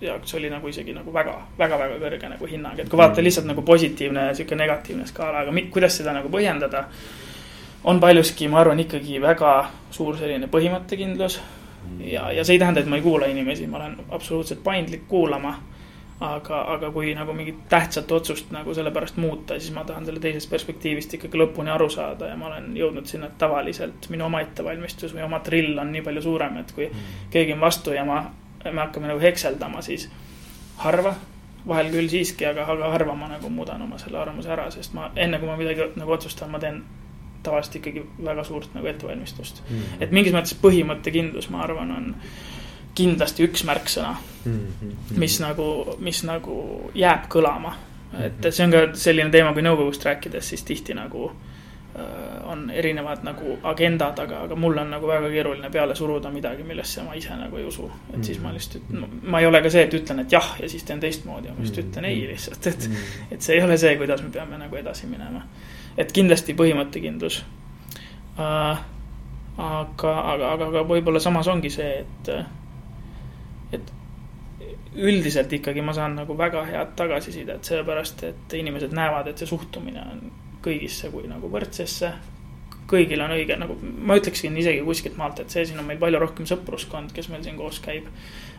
[0.00, 3.48] jaoks oli nagu isegi nagu väga, väga, väga kõrge nagu hinnang, et kui vaadata lihtsalt
[3.48, 6.86] nagu positiivne sihuke negatiivne skaala, aga kuidas seda nagu põhjendada.
[7.84, 9.52] On paljuski, ma arvan, ikkagi väga
[9.90, 11.40] suur selline põhimõttekindlus.
[12.00, 15.54] ja, ja see ei tähenda, et ma ei kuula inimesi, ma olen absoluutselt paindlik kuulama
[16.20, 20.50] aga, aga kui nagu mingit tähtsat otsust nagu sellepärast muuta, siis ma tahan selle teisest
[20.50, 25.14] perspektiivist ikkagi lõpuni aru saada ja ma olen jõudnud sinna, et tavaliselt minu oma ettevalmistus
[25.14, 27.08] või oma drill on nii palju suurem, et kui mm.
[27.34, 28.22] keegi on vastu ja ma,
[28.64, 30.08] me hakkame nagu hekseldama, siis
[30.80, 31.12] harva,
[31.68, 35.10] vahel küll siiski, aga, aga harva ma nagu muudan oma selle arvamuse ära, sest ma
[35.16, 36.80] enne, kui ma midagi nagu otsustan, ma teen
[37.46, 40.02] tavaliselt ikkagi väga suurt nagu ettevalmistust mm..
[40.04, 42.12] et mingis mõttes põhimõttekindlus, ma arvan, on
[42.96, 45.18] kindlasti üks märksõna mm, -hmm.
[45.20, 45.66] mis nagu,
[45.98, 46.56] mis nagu
[46.94, 47.74] jääb kõlama.
[48.12, 48.50] et mhm.
[48.50, 53.58] see on ka selline teema, kui nõukogust rääkides, siis tihti nagu äh, on erinevad nagu
[53.62, 57.56] agendad, aga, aga mul on nagu väga keeruline peale suruda midagi, millesse ma ise nagu
[57.56, 57.90] ei usu.
[58.14, 58.88] et siis ma lihtsalt,
[59.22, 61.84] ma ei ole ka see, et ütlen, et jah, ja siis teen teistmoodi, ma lihtsalt
[61.84, 62.90] ütlen ei lihtsalt, et,
[63.30, 65.44] et see ei ole see, kuidas me peame nagu edasi minema.
[65.96, 67.42] Et kindlasti põhimõttekindlus
[68.38, 68.84] äh,.
[69.56, 72.32] aga, aga, aga, aga võib-olla samas ongi see, et
[73.76, 73.92] et
[74.96, 80.02] üldiselt ikkagi ma saan nagu väga head tagasisidet, sellepärast et inimesed näevad, et see suhtumine
[80.02, 80.24] on
[80.64, 82.12] kõigisse kui nagu võrdsesse.
[82.86, 86.20] kõigil on õige, nagu ma ütleksin isegi kuskilt maalt, et see siin on meil palju
[86.22, 88.06] rohkem sõpruskond, kes meil siin koos käib.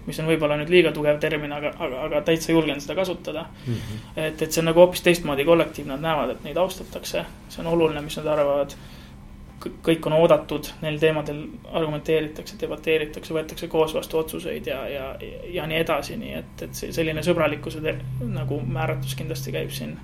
[0.08, 3.74] Mis on võib-olla nüüd liiga tugev termin, aga, aga, aga täitsa julgen seda kasutada mm.
[3.74, 4.06] -hmm.
[4.28, 7.74] et, et see on nagu hoopis teistmoodi kollektiiv, nad näevad, et neid austatakse, see on
[7.74, 8.78] oluline, mis nad arvavad
[9.84, 11.40] kõik on oodatud, neil teemadel
[11.74, 15.06] argumenteeritakse, debateeritakse, võetakse koos vastu otsuseid ja, ja,
[15.54, 17.82] ja nii edasi, nii et, et see selline sõbralikkuse
[18.22, 19.96] nagu määratlus kindlasti käib siin,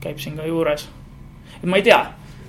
[0.00, 0.88] käib siin ka juures.
[1.58, 2.00] et ma ei tea,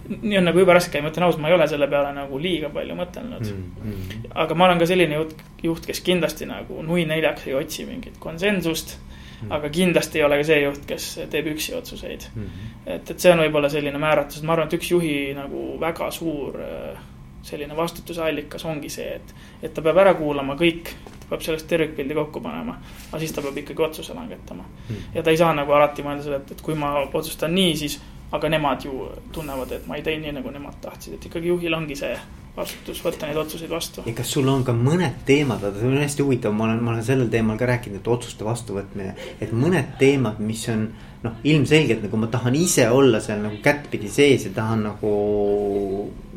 [0.10, 2.70] nii on nagu jube raske, ma ütlen ausalt, ma ei ole selle peale nagu liiga
[2.74, 3.65] palju mõtelnud mm.
[3.82, 4.30] -hmm.
[4.46, 8.17] aga ma olen ka selline juht, juht, kes kindlasti nagu nui neljaks ei otsi mingit
[8.20, 8.98] konsensust
[9.41, 9.52] Mm.
[9.52, 12.43] aga kindlasti ei ole ka see juht, kes teeb üksi otsuseid mm.
[12.43, 12.72] -hmm.
[12.96, 16.58] et, et see on võib-olla selline määratlus, ma arvan, et üks juhi nagu väga suur
[16.58, 17.04] äh,
[17.46, 20.89] selline vastutuse allikas ongi see, et, et ta peab ära kuulama kõik,
[21.20, 22.80] ta peab sellest tervikpildi kokku panema,
[23.12, 24.96] aga siis ta peab ikkagi otsuse langetama mm.
[24.96, 25.15] -hmm.
[25.15, 28.02] ja ta ei saa nagu alati mõelda seda, et, et kui ma otsustan nii, siis
[28.32, 31.78] aga nemad ju tunnevad, et ma ei teinud nii, nagu nemad tahtsid, et ikkagi juhil
[31.78, 32.16] ongi see
[32.58, 34.04] vastutus võtta neid otsuseid vastu.
[34.06, 36.96] ja kas sul on ka mõned teemad, vaata see on hästi huvitav, ma olen, ma
[36.96, 39.13] olen sellel teemal ka rääkinud, et otsuste vastuvõtmine.
[39.42, 40.88] et mõned teemad, mis on
[41.24, 45.12] noh, ilmselgelt nagu ma tahan ise olla seal nagu kättpidi sees ja tahan nagu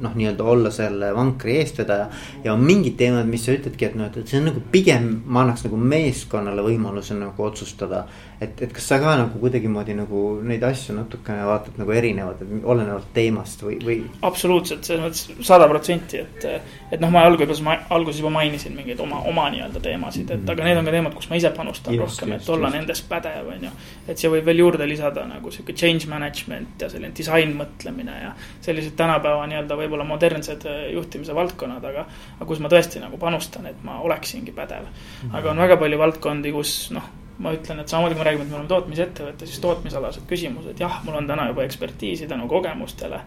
[0.01, 2.09] noh, nii-öelda olla selle vankri eestvedaja.
[2.45, 5.45] ja on mingid teemad, mis sa ütledki, et noh, et see on nagu pigem ma
[5.45, 8.05] annaks nagu meeskonnale võimaluse nagu otsustada.
[8.41, 12.65] Et, et kas sa ka nagu kuidagimoodi nagu neid asju natukene vaatad nagu erinevalt, et
[12.65, 13.99] olenevalt teemast või, või?
[14.27, 16.49] absoluutselt, selles mõttes sada protsenti, et,
[16.91, 20.81] et noh, ma alguses, alguses juba mainisin mingeid oma, oma nii-öelda teemasid, et aga need
[20.81, 22.79] on ka teemad, kus ma ise panustan just, rohkem, et olla just.
[22.79, 23.75] nendes pädev, on ju.
[24.09, 28.33] et siia võib veel juurde lisada nagu sihuke change management ja selline disainmõtlemine ja
[28.65, 32.07] sellised tänapäeva nii-öelda võib võib-olla modernsed äh, juhtimise valdkonnad, aga,
[32.39, 34.87] aga kus ma tõesti nagu panustan, et ma oleksingi pädev.
[35.25, 35.35] Mhm.
[35.35, 38.51] aga on väga palju valdkondi, kus noh, ma ütlen, et samamoodi kui me räägime, et
[38.51, 43.23] me oleme tootmisettevõte, siis tootmisalased küsimused, jah, mul on täna juba ekspertiisi tänu kogemustele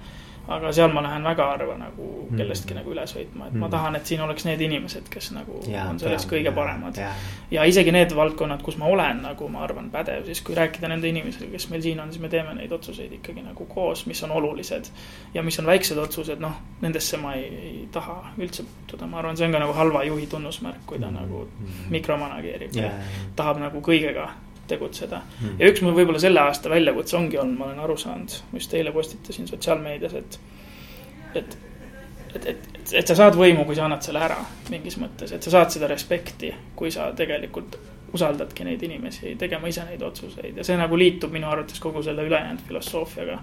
[0.48, 2.38] aga seal ma lähen väga harva nagu mm.
[2.38, 2.80] kellestki mm.
[2.82, 3.62] nagu üle sõitma, et mm.
[3.64, 7.00] ma tahan, et siin oleks need inimesed, kes nagu ja, on selles kõige ja, paremad.
[7.52, 11.08] ja isegi need valdkonnad, kus ma olen nagu ma arvan pädev, siis kui rääkida nende
[11.08, 14.36] inimestega, kes meil siin on, siis me teeme neid otsuseid ikkagi nagu koos, mis on
[14.36, 14.92] olulised.
[15.34, 19.38] ja mis on väiksed otsused, noh, nendesse ma ei, ei taha üldse puutuda, ma arvan,
[19.38, 21.22] see on ka nagu halva juhi tunnusmärk, kui ta mm.
[21.22, 21.48] nagu
[21.94, 22.92] mikromanageerib ja
[23.40, 24.28] tahab nagu kõigega
[24.68, 25.22] tegutseda.
[25.42, 25.60] Mm..
[25.60, 28.92] ja üks mul võib-olla selle aasta väljakutse ongi olnud, ma olen aru saanud, just eile
[28.96, 30.40] postitasin sotsiaalmeedias, et,
[31.36, 31.58] et,
[32.36, 34.40] et, et, et, et sa saad võimu, kui sa annad selle ära
[34.72, 37.78] mingis mõttes, et sa saad seda respekti, kui sa tegelikult
[38.14, 40.58] usaldadki neid inimesi tegema ise neid otsuseid.
[40.58, 43.40] Ja see nagu liitub minu arvates kogu selle ülejäänud filosoofiaga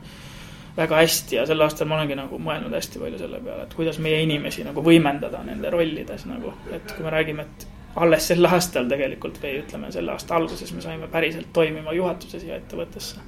[0.77, 3.99] väga hästi ja sel aastal ma olengi nagu mõelnud hästi palju selle peale, et kuidas
[4.03, 8.89] meie inimesi nagu võimendada nende rollides nagu, et kui me räägime, et alles sel aastal
[8.91, 13.23] tegelikult või ütleme, selle aasta alguses me saime päriselt toimima juhatuse siia ettevõttesse.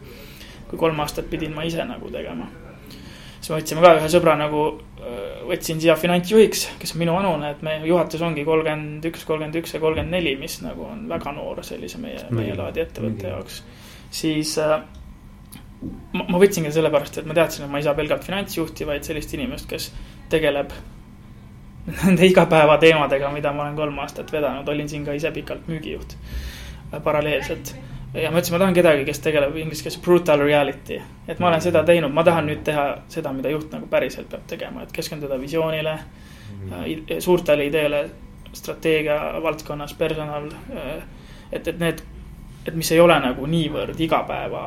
[0.70, 2.46] kui kolm aastat pidin ma ise nagu tegema.
[3.40, 4.62] siis me võtsime ka ühe sõbra nagu,
[5.48, 9.74] võtsin siia finantsjuhiks, kes on minu vanune, et meie juhatus ongi kolmkümmend üks, kolmkümmend üks
[9.74, 13.62] ja kolmkümmend neli, mis nagu on väga noor sellise meie, meie laadi ettevõtte jaoks.
[14.10, 14.78] siis äh,
[16.12, 19.34] ma, ma võtsingi sellepärast, et ma teadsin, et ma ei saa pelgalt finantsjuhti, vaid sellist
[19.34, 19.90] inimest, kes
[20.30, 20.70] tegeleb
[21.86, 26.16] nende igapäevateemadega, mida ma olen kolm aastat vedanud, olin siin ka ise pikalt müügijuht
[26.94, 27.74] äh, paralleelselt.
[28.14, 31.00] ja ma ütlesin, ma tahan kedagi, kes tegeleb inglise keeles brutal reality.
[31.28, 34.46] et ma olen seda teinud, ma tahan nüüd teha seda, mida juht nagu päriselt peab
[34.46, 38.04] tegema, et keskenduda visioonile mm., suurtele ideele,
[38.52, 40.50] strateegia valdkonnas, personal.
[40.76, 41.02] Äh,
[41.52, 42.02] et, et need,
[42.66, 44.62] et mis ei ole nagu niivõrd igapäeva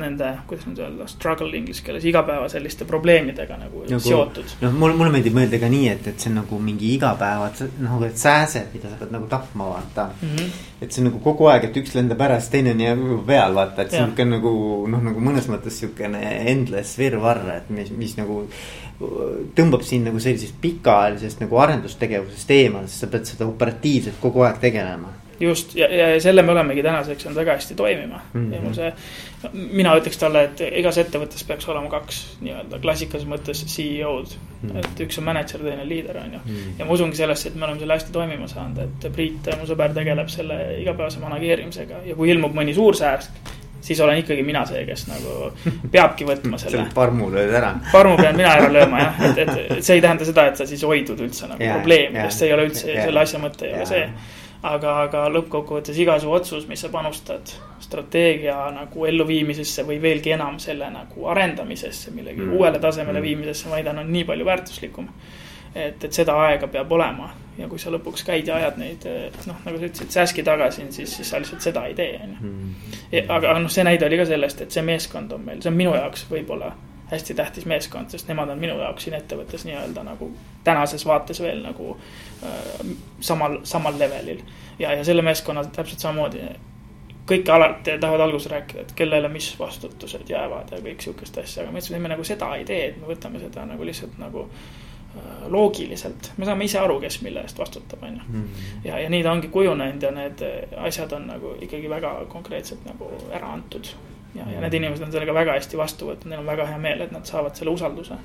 [0.00, 4.54] nende, kuidas nüüd öelda, struggle inglise keeles, igapäeva selliste probleemidega nagu, nagu seotud.
[4.62, 7.50] noh, mulle, mulle meeldib mõelda ka nii, et, et see on nagu mingi igapäeva,
[7.84, 10.30] nagu et sääsed, mida sa pead nagu tapma, vaata mm.
[10.30, 10.62] -hmm.
[10.80, 13.58] et see on nagu kogu aeg, et üks lendab ära, siis teine on jääb peal,
[13.60, 14.54] vaata, et see on niisugune nagu
[14.94, 16.22] noh, nagu mõnes mõttes niisugune
[16.54, 18.46] endless virvarr, et mis, mis nagu
[19.58, 24.60] tõmbab sind nagu sellisest pikaajalisest nagu arendustegevusest eemale, sest sa pead seda operatiivselt kogu aeg
[24.62, 28.40] tegelema just ja, ja selle me olemegi tänaseks saanud väga hästi toimima mm.
[28.40, 28.54] -hmm.
[28.54, 28.92] ja mul see,
[29.52, 34.68] mina ütleks talle, et igas ettevõttes peaks olema kaks nii-öelda klassikalises mõttes CEO-d mm.
[34.70, 34.78] -hmm.
[34.78, 36.52] et üks on mänedžer, teine liider on ju mm.
[36.52, 36.78] -hmm.
[36.78, 39.94] ja ma usungi sellesse, et me oleme selle hästi toimima saanud, et Priit, mu sõber,
[39.94, 44.84] tegeleb selle igapäevase manageerimisega ja kui ilmub mõni suur sääsk siis olen ikkagi mina see,
[44.86, 45.50] kes nagu
[45.94, 46.76] peabki võtma selle.
[46.76, 47.72] selle parmu lööd ära.
[47.92, 50.66] parmu pean mina ära lööma jah, et, et, et see ei tähenda seda, et sa
[50.68, 53.72] siis hoidud üldse nagu yeah, probleemidest, see ei ole üldse yeah, selle asja mõte ei
[53.72, 53.82] yeah.
[53.82, 54.06] ole see
[54.62, 60.58] aga, aga lõppkokkuvõttes iga su otsus, mis sa panustad strateegia nagu elluviimisesse või veelgi enam
[60.62, 62.58] selle nagu arendamisesse, millegi mm.
[62.58, 63.26] uuele tasemele mm.
[63.26, 65.08] viimisesse, ma väidan, on nii palju väärtuslikum.
[65.74, 69.04] et, et seda aega peab olema ja kui sa lõpuks käid ja ajad neid
[69.48, 72.52] noh, nagu sa ütlesid, sääski tagasi, siis, siis sa lihtsalt seda ei tee, on ju.
[72.52, 73.28] Mm.
[73.28, 75.94] aga noh, see näide oli ka sellest, et see meeskond on meil, see on minu
[75.96, 76.72] jaoks võib-olla
[77.12, 80.30] hästi tähtis meeskond, sest nemad on minu jaoks siin ettevõttes nii-öelda nagu
[80.64, 81.96] tänases vaates veel nagu
[82.44, 84.40] äh, samal, samal levelil.
[84.78, 86.46] ja, ja selle meeskonna täpselt samamoodi.
[87.30, 91.98] kõik alati tahavad alguses rääkida, et kellele mis vastutused jäävad ja kõik sihukest asja, aga
[91.98, 96.48] me nagu seda ei tee, et me võtame seda nagu lihtsalt nagu äh, loogiliselt, me
[96.48, 98.24] saame ise aru, kes mille eest vastutab, on ju.
[98.28, 98.48] Mhm.
[98.84, 100.42] ja, ja nii ta ongi kujunenud ja need
[100.76, 103.92] asjad on nagu ikkagi väga konkreetselt nagu ära antud
[104.34, 107.00] ja, ja need inimesed on sellega väga hästi vastu võtnud, neil on väga hea meel,
[107.04, 108.18] et nad saavad selle usalduse.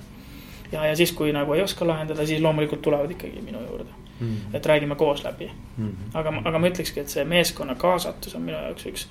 [0.71, 3.89] ja, ja siis, kui nagu ei oska lahendada, siis loomulikult tulevad ikkagi minu juurde
[4.19, 4.27] mm.
[4.27, 4.55] -hmm.
[4.55, 5.87] et räägime koos läbi mm.
[5.87, 6.19] -hmm.
[6.19, 9.07] aga, aga ma ütlekski, et see meeskonna kaasatus on minu jaoks üks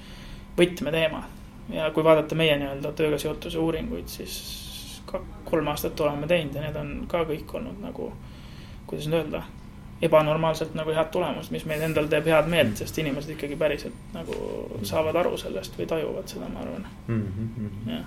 [0.59, 1.22] võtmeteema.
[1.68, 6.61] ja kui vaadata meie nii-öelda tööga seotuse uuringuid, siis ka kolm aastat oleme teinud ja
[6.61, 8.12] need on ka kõik olnud nagu,
[8.87, 9.42] kuidas nüüd öelda
[10.02, 12.76] ebanormaalselt nagu head tulemust, mis meil endal teeb head meelt, mm.
[12.82, 14.37] sest inimesed ikkagi päriselt nagu
[14.85, 17.26] saavad aru sellest või tajuvad seda, ma arvan mm.
[17.32, 17.90] -hmm.
[17.94, 18.06] jah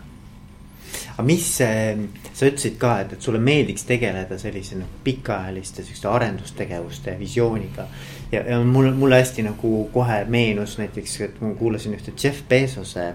[1.14, 7.16] aga mis, sa ütlesid ka, et, et sulle meeldiks tegeleda sellise noh, pikaajaliste sihukeste arendustegevuste
[7.20, 7.88] visiooniga.
[8.32, 13.14] ja, ja mul, mulle hästi nagu kohe meenus näiteks, et ma kuulasin ühte Jeff Bezose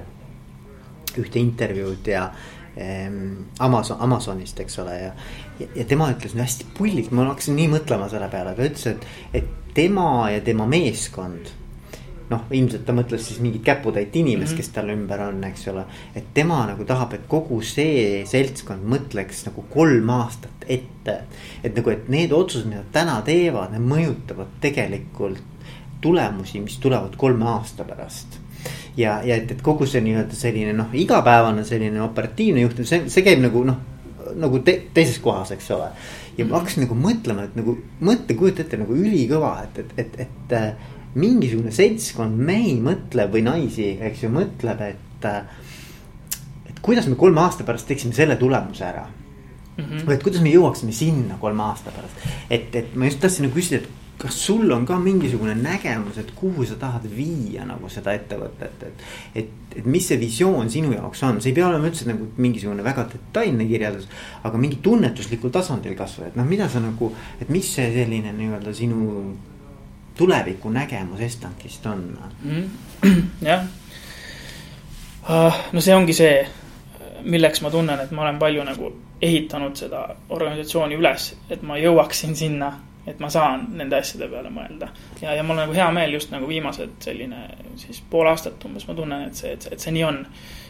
[1.18, 2.30] ühte intervjuud ja
[2.76, 5.12] Ehm, Amazon, Amazonist, eks ole, ja.
[5.60, 8.86] Ja, ja tema ütles no hästi pullilt, ma hakkasin nii mõtlema selle peale, ta ütles,
[8.90, 9.06] et,
[9.40, 11.52] et tema ja tema meeskond.
[12.24, 14.56] noh, ilmselt ta mõtles siis mingit käputäit inimest mm, -hmm.
[14.56, 15.84] kes tal ümber on, eks ole.
[16.16, 21.18] et tema nagu tahab, et kogu see seltskond mõtleks nagu kolm aastat ette.
[21.64, 25.42] et nagu, et need otsused, mida täna teevad, need mõjutavad tegelikult
[26.00, 28.40] tulemusi, mis tulevad kolme aasta pärast
[28.96, 33.24] ja, ja et, et kogu see nii-öelda selline noh, igapäevane selline operatiivne juhtimine, see, see
[33.26, 33.93] käib nagu noh,
[34.38, 35.88] nagu te, teises kohas, eks ole.
[36.38, 40.20] ja ma hakkasin nagu mõtlema, et nagu mõtte, kujuta ette nagu ülikõva, et, et, et,
[40.26, 45.42] et äh, mingisugune seltskond mehi mõtleb või naisi, eks ju, mõtleb, et äh,.
[46.70, 49.84] et kuidas me kolme aasta pärast teeksime selle tulemuse ära mm.
[49.84, 50.06] -hmm.
[50.06, 53.54] või et kuidas me jõuaksime sinna kolme aasta pärast, et, et ma just tahtsin nagu
[53.54, 58.14] küsida, et kas sul on ka mingisugune nägemus, et kuhu sa tahad viia nagu seda
[58.14, 59.04] ettevõtet, et.
[59.34, 62.84] et, et mis see visioon sinu jaoks on, see ei pea olema üldse nagu mingisugune
[62.86, 64.06] väga detailne kirjeldus.
[64.46, 67.10] aga mingi tunnetuslikul tasandil kasvõi, et noh, mida sa nagu,
[67.42, 69.34] et mis see selline nii-öelda sinu
[70.14, 72.68] tuleviku nägemus Estankist on mm,?
[73.48, 73.66] jah
[75.28, 76.46] uh,, no see ongi see,
[77.26, 82.36] milleks ma tunnen, et ma olen palju nagu ehitanud seda organisatsiooni üles, et ma jõuaksin
[82.38, 82.72] sinna
[83.06, 84.88] et ma saan nende asjade peale mõelda.
[85.20, 87.46] ja, ja mul on nagu hea meel just nagu viimased selline
[87.80, 90.20] siis pool aastat umbes ma tunnen, et see, et, et see nii on.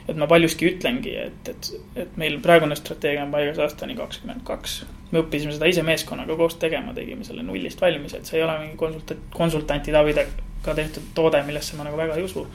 [0.08, 1.70] et ma paljuski ütlengi, et, et,
[2.04, 4.80] et meil praegune strateegia on paigas aastani kakskümmend kaks.
[5.12, 8.58] me õppisime seda ise meeskonnaga koos tegema, tegime selle nullist valmis, et see ei ole
[8.64, 10.26] mingi konsulta-, konsultantide abiga
[10.64, 12.46] tehtud toode, millesse ma nagu väga ei usu.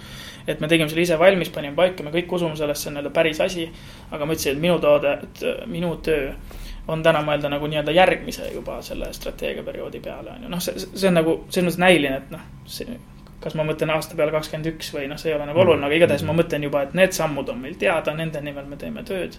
[0.47, 3.13] et me tegime selle ise valmis, panime paika, me kõik usume sellesse, see on nii-öelda
[3.13, 3.69] päris asi.
[4.11, 5.19] aga ma ütlesin, et minu toode,
[5.69, 6.33] minu töö
[6.89, 11.09] on täna mõelda nagu nii-öelda järgmise juba selle strateegiaperioodi peale on ju, noh, see, see
[11.09, 12.97] on nagu selles mõttes näiline, et noh, see.
[13.39, 15.99] kas ma mõtlen aasta peale kakskümmend üks või noh, see ei ole nagu oluline, aga
[15.99, 19.37] igatahes ma mõtlen juba, et need sammud on meil teada, nende nimel me teeme tööd.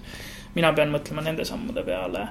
[0.55, 2.22] mina pean mõtlema nende sammude peale,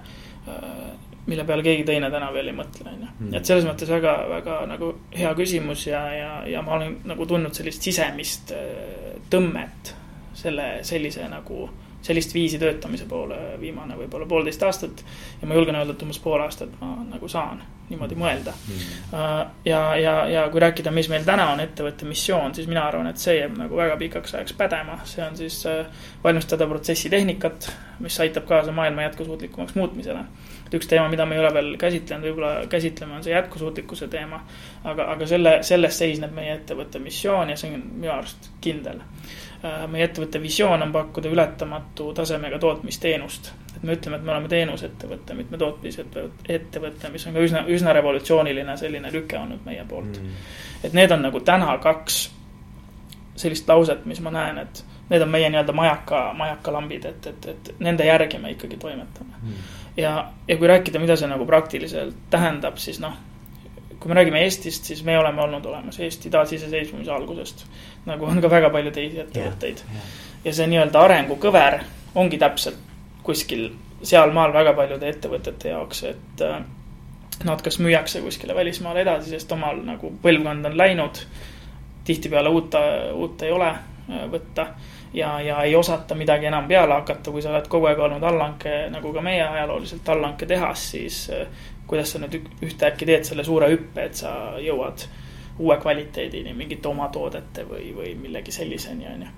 [0.47, 0.89] äh,
[1.27, 3.11] mille peale keegi teine täna veel ei mõtle, on ju.
[3.19, 3.35] Mm.
[3.37, 7.55] et selles mõttes väga, väga nagu hea küsimus ja, ja, ja ma olen nagu tundnud
[7.55, 9.93] sellist sisemist äh, tõmmet
[10.39, 11.67] selle sellise nagu
[12.01, 15.03] sellist viisi töötamise poole viimane võib-olla poolteist aastat.
[15.41, 19.15] ja ma julgen öelda, et umbes pool aastat ma nagu saan niimoodi mõelda mm..
[19.65, 23.21] ja, ja, ja kui rääkida, mis meil täna on ettevõtte missioon, siis mina arvan, et
[23.21, 24.99] see jääb nagu väga pikaks ajaks pädema.
[25.09, 30.23] see on siis äh, valmistada protsessitehnikat, mis aitab kaasa maailma jätkusuutlikumaks muutmisele
[30.69, 34.43] et üks teema, mida me ei ole veel käsitlenud, võib-olla käsitleme, on see jätkusuutlikkuse teema.
[34.83, 39.48] aga, aga selle, selles seisneb meie ettevõtte missioon ja see on minu arust kindel Äh,
[39.63, 43.51] meie ettevõtte visioon on pakkuda ületamatu tasemega tootmisteenust.
[43.75, 48.77] et me ütleme, et me oleme teenusettevõte, mitte tootmisettevõte, mis on ka üsna, üsna revolutsiooniline
[48.77, 50.21] selline lüke olnud meie poolt.
[50.21, 50.29] Mm..
[50.83, 52.29] et need on nagu täna kaks
[53.39, 57.71] sellist lauset, mis ma näen, et need on meie nii-öelda majaka, majakalambid, et, et, et
[57.79, 59.41] nende järgi me ikkagi toimetame.
[59.41, 59.63] Mm..
[59.97, 60.13] ja,
[60.47, 63.15] ja kui rääkida, mida see nagu praktiliselt tähendab, siis noh
[63.99, 67.65] kui me räägime Eestist, siis me oleme olnud olemas Eesti taasiseseisvumise algusest.
[68.05, 69.95] nagu on ka väga palju teisi ettevõtteid yeah,.
[69.95, 70.11] Yeah.
[70.45, 71.81] ja see nii-öelda arengukõver
[72.15, 72.79] ongi täpselt
[73.23, 73.69] kuskil
[74.03, 76.61] sealmaal väga paljude ettevõtete jaoks, et äh,
[77.43, 81.23] nad kas müüakse kuskile välismaale edasi, sest omal nagu põlvkond on läinud.
[82.03, 82.73] tihtipeale uut,
[83.13, 84.67] uut ei ole äh, võtta
[85.13, 88.87] ja, ja ei osata midagi enam peale hakata, kui sa oled kogu aeg olnud allhanke,
[88.89, 91.47] nagu ka meie ajalooliselt allhanke tehas, siis äh,
[91.89, 94.31] kuidas sa nüüd ühtäkki teed selle suure hüppe, et sa
[94.61, 95.05] jõuad
[95.59, 99.31] uue kvaliteedini mingite oma toodete või, või millegi selliseni, on ju.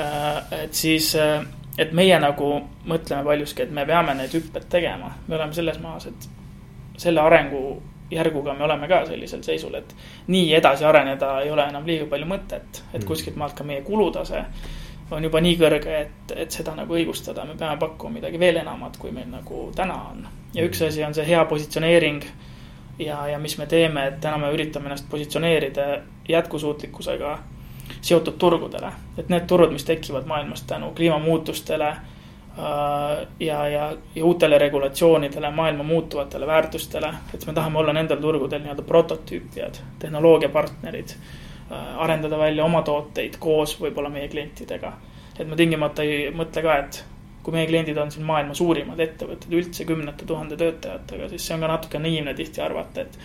[0.00, 1.42] Äh, et siis, äh,
[1.78, 2.52] et meie nagu
[2.88, 6.28] mõtleme paljuski, et me peame need hüpped tegema, me oleme selles maas, et
[7.00, 9.94] selle arengujärguga me oleme ka sellisel seisul, et
[10.32, 13.08] nii edasi areneda ei ole enam liiga palju mõtet, et mm.
[13.08, 14.44] kuskilt maalt ka meie kulutase
[15.10, 18.96] on juba nii kõrge, et, et seda nagu õigustada, me peame pakkuma midagi veel enamat,
[19.00, 20.26] kui meil nagu täna on.
[20.54, 22.24] ja üks asi on see hea positsioneering
[22.98, 25.86] ja, ja mis me teeme, et täna me üritame ennast positsioneerida
[26.28, 27.38] jätkusuutlikkusega
[28.00, 28.92] seotud turgudele.
[29.18, 35.82] et need turud, mis tekivad maailmas tänu kliimamuutustele äh, ja, ja, ja uutele regulatsioonidele, maailma
[35.82, 41.16] muutuvatele väärtustele, et me tahame olla nendel turgudel nii-öelda prototüüpijad, tehnoloogiapartnerid
[41.70, 44.92] arendada välja oma tooteid koos võib-olla meie klientidega.
[45.38, 47.04] et ma tingimata ei mõtle ka, et
[47.42, 51.64] kui meie kliendid on siin maailma suurimad ettevõtted üldse kümnete tuhande töötajatega, siis see on
[51.64, 53.16] ka natuke naiivne tihti arvata, et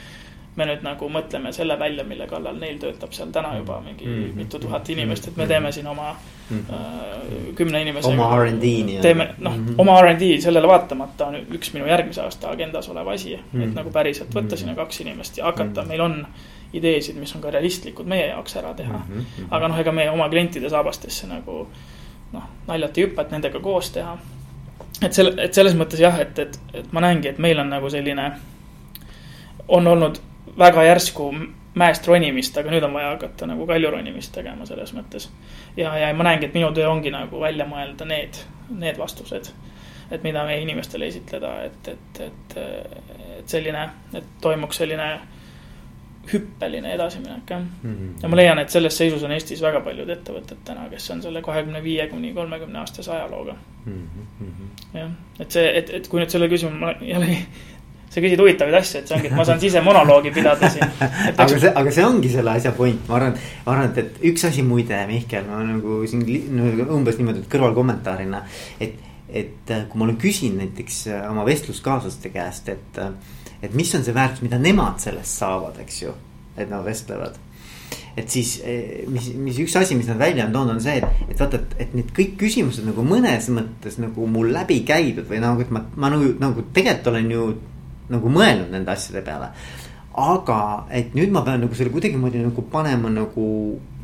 [0.56, 4.14] me nüüd nagu mõtleme selle välja, mille kallal neil töötab seal täna juba mingi mm
[4.14, 4.36] -hmm.
[4.40, 6.16] mitu tuhat inimest, et me teeme siin oma
[6.50, 6.74] mm -hmm.
[6.74, 8.14] äh, kümne inimesega.
[8.14, 9.02] oma RD nii-öelda.
[9.02, 13.08] teeme, noh mm -hmm., oma RD sellele vaatamata on üks minu järgmise aasta agendas olev
[13.08, 13.68] asi mm, -hmm.
[13.68, 14.58] et nagu päriselt võtta mm -hmm.
[14.58, 15.88] sinna kaks inimest ja hakata mm, -hmm.
[15.88, 16.28] meil on
[16.76, 19.20] ideesid, mis on ka realistlikud meie jaoks ära teha mm.
[19.20, 19.48] -hmm.
[19.50, 21.68] aga noh, ega meie oma klientide saabastesse nagu
[22.34, 24.18] noh, naljalt ei hüppa, et nendega koos teha.
[25.02, 27.90] et selle, et selles mõttes jah, et, et, et ma näengi, et meil on nagu
[27.90, 28.32] selline,
[29.68, 30.20] on olnud
[30.58, 31.32] väga järsku
[31.76, 35.30] mäest ronimist, aga nüüd on vaja hakata nagu kaljuronimist tegema selles mõttes.
[35.78, 39.52] ja, ja ma näengi, et minu töö ongi nagu välja mõelda need, need vastused.
[40.12, 42.58] et mida meie inimestele esitleda, et, et, et,
[43.40, 45.10] et selline, et toimuks selline
[46.34, 47.92] hüppeline edasiminek jah mm.
[47.92, 48.24] -hmm.
[48.24, 51.42] ja ma leian, et selles seisus on Eestis väga paljud ettevõtted täna, kes on selle
[51.46, 53.56] kahekümne viie kuni kolmekümne aastase ajalooga
[53.86, 54.10] mm.
[54.42, 55.00] -hmm.
[55.00, 57.40] jah, et see, et, et kui nüüd selle küsimuse, ma jällegi
[58.16, 60.92] sa küsid huvitavaid asju, et see ongi, et ma saan sisemonoloogi pidada siin.
[61.42, 64.46] aga see, aga see ongi selle asja point, ma arvan, ma arvan, et, et üks
[64.48, 66.24] asi muide, Mihkel, ma nagu siin
[66.96, 68.44] umbes niimoodi kõrvalkommentaarina.
[68.80, 71.02] et, et kui ma olen küsinud näiteks
[71.32, 73.02] oma vestluskaaslaste käest, et
[73.62, 76.14] et mis on see väärtus, mida nemad sellest saavad, eks ju,
[76.58, 77.40] et nad vestlevad
[78.16, 81.24] et siis, eh, mis, mis üks asi, mis nad välja on toonud, on see, et,
[81.28, 85.42] et vaata, et, et need kõik küsimused nagu mõnes mõttes nagu mul läbi käidud või
[85.44, 87.48] nagu, et ma, ma nagu, nagu tegelikult olen ju
[88.14, 89.52] nagu mõelnud nende asjade peale.
[90.16, 90.58] aga
[90.96, 93.48] et nüüd ma pean nagu selle kuidagimoodi nagu panema nagu,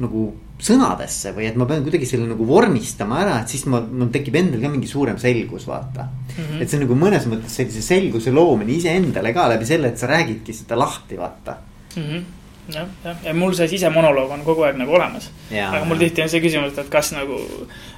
[0.03, 0.25] nagu
[0.61, 4.37] sõnadesse või et ma pean kuidagi selle nagu vormistama ära, et siis ma, mul tekib
[4.37, 6.35] endal ka mingi suurem selgus, vaata mm.
[6.35, 6.61] -hmm.
[6.61, 10.11] et see on nagu mõnes mõttes sellise selguse loomine iseendale ka läbi selle, et sa
[10.11, 11.57] räägidki seda lahti, vaata
[11.95, 12.03] mm.
[12.03, 12.29] -hmm
[12.69, 15.29] jah, jah, ja mul see sisemonoloog on kogu aeg nagu olemas.
[15.51, 17.39] aga mul tihti on see küsimus, et kas nagu,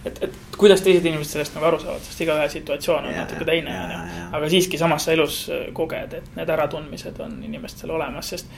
[0.05, 3.47] et, et kuidas teised inimesed sellest nagu aru saavad, sest igaühe situatsioon on ja, natuke
[3.49, 4.29] teine, on ju.
[4.39, 5.43] aga siiski samas sa elus
[5.73, 8.49] koged, et need äratundmised on inimestel olemas, sest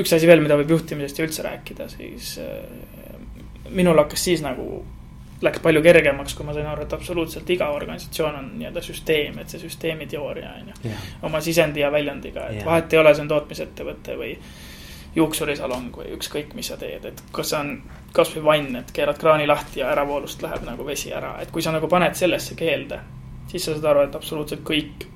[0.00, 3.16] üks asi veel, mida võib juhtimisest ja üldse rääkida, siis äh,
[3.70, 4.84] minul hakkas siis nagu
[5.42, 9.52] läks palju kergemaks, kui ma sain aru, et absoluutselt iga organisatsioon on nii-öelda süsteem, et
[9.52, 10.94] see süsteemi teooria on ju.
[11.28, 12.64] oma sisendi ja väljendiga, et ja.
[12.68, 14.32] vahet ei ole, see on tootmisettevõte või
[15.16, 17.74] juuksurisalong või ükskõik, mis sa teed, et kas see on
[18.16, 21.72] kasvõi vann, et keerad kraani lahti ja äravoolust läheb nagu vesi ära, et kui sa
[21.74, 23.00] nagu paned sellesse keelde,
[23.50, 25.06] siis sa saad aru, et absoluutselt kõik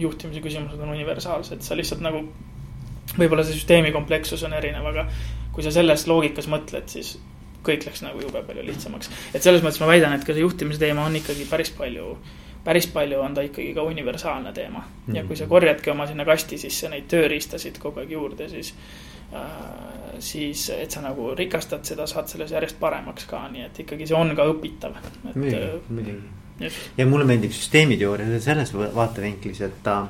[0.00, 2.24] juhtimise küsimused on universaalsed, sa lihtsalt nagu,
[3.18, 5.06] võib-olla see süsteemi komplekssus on erinev, aga
[5.52, 7.16] kui sa selles loogikas mõtled, siis
[7.66, 9.10] kõik läks nagu jube palju lihtsamaks.
[9.34, 12.16] et selles mõttes ma väidan, et ka see juhtimise teema on ikkagi päris palju,
[12.64, 14.84] päris palju on ta ikkagi ka universaalne teema.
[15.12, 18.74] ja kui sa korjadki oma sinna kasti sisse neid tööriistasid kogu aeg juurde, siis
[19.32, 19.40] Äh,
[20.18, 24.16] siis, et sa nagu rikastad seda, saad selles järjest paremaks ka, nii et ikkagi see
[24.18, 24.96] on ka õpitav.
[25.22, 26.72] muidugi, äh, muidugi.
[26.98, 30.00] ja mulle meeldib süsteemiteooria selles vaatevinklis, et ta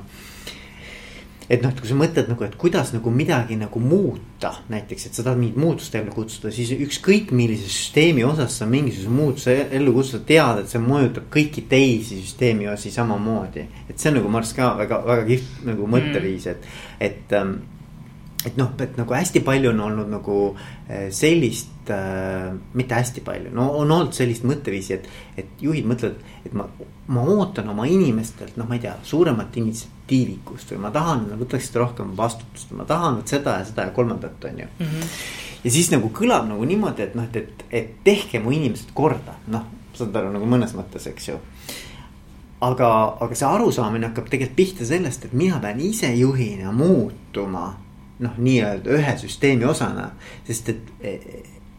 [1.51, 5.17] et noh, et kui sa mõtled nagu, et kuidas nagu midagi nagu muuta, näiteks, et
[5.17, 9.91] sa tahad mingit muutust ellu kutsuda, siis ükskõik millise süsteemi osas sa mingisuguse muutuse ellu
[9.97, 13.67] kutsuda, tead, et see mõjutab kõiki teisi süsteemi osi samamoodi.
[13.89, 16.71] et see on nagu minu arust ka väga, väga kihvt nagu mõtteviis, et,
[17.03, 17.57] et ähm,
[18.45, 20.37] et noh, et nagu hästi palju on olnud nagu
[20.87, 26.23] eh, sellist äh,, mitte hästi palju, no on olnud sellist mõtteviisi, et, et juhid mõtlevad,
[26.45, 26.65] et ma,
[27.13, 31.83] ma ootan oma inimestelt, noh, ma ei tea, suuremat initsiatiivikust või ma tahan, võtaks seda
[31.83, 34.87] rohkem vastutust, ma tahan seda ja seda ja kolmandat, on ju mm.
[34.87, 35.13] -hmm.
[35.65, 39.37] ja siis nagu kõlab nagu niimoodi, et noh, et, et, et tehke mu inimesed korda,
[39.53, 41.39] noh, saad aru nagu mõnes mõttes, eks ju
[42.61, 42.89] aga,
[43.21, 47.69] aga see arusaamine hakkab tegelikult pihta sellest, et mina pean ise juhina muutuma
[48.21, 50.11] noh, nii-öelda ühe süsteemi osana.
[50.47, 50.81] sest et,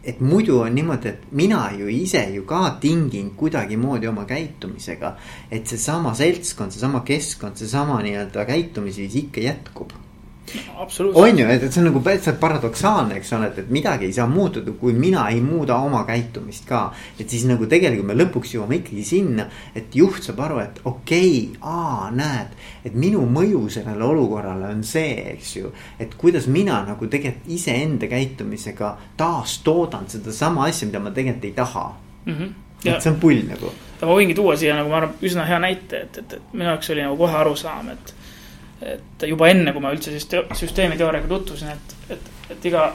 [0.03, 5.15] et muidu on niimoodi, et mina ju ise ju ka tingin kuidagimoodi oma käitumisega.
[5.51, 10.02] et seesama seltskond, seesama keskkond, seesama nii-öelda käitumisviis ikka jätkub
[11.15, 14.15] on ju, et, et see on nagu täitsa paradoksaalne, eks ole, et, et midagi ei
[14.15, 16.83] saa muutuda, kui mina ei muuda oma käitumist ka.
[17.19, 21.29] et siis nagu tegelikult me lõpuks jõuame ikkagi sinna, et juht saab aru, et okei
[21.47, 22.57] okay,, aa, näed.
[22.85, 28.09] et minu mõju sellele olukorrale on see, eks ju, et kuidas mina nagu tegelikult iseenda
[28.11, 31.85] käitumisega taastoodan sedasama asja, mida ma tegelikult ei taha
[32.25, 32.33] mm.
[32.33, 32.51] -hmm.
[32.85, 33.71] et see on pull nagu.
[34.01, 36.89] ma võingi tuua siia nagu ma arvan, üsna hea näite, et, et, et minu jaoks
[36.89, 38.13] oli nagu kohe arusaam, et
[38.83, 42.87] et juba enne, kui ma üldse süsteemi teooriaga tutvusin, et, et, et iga,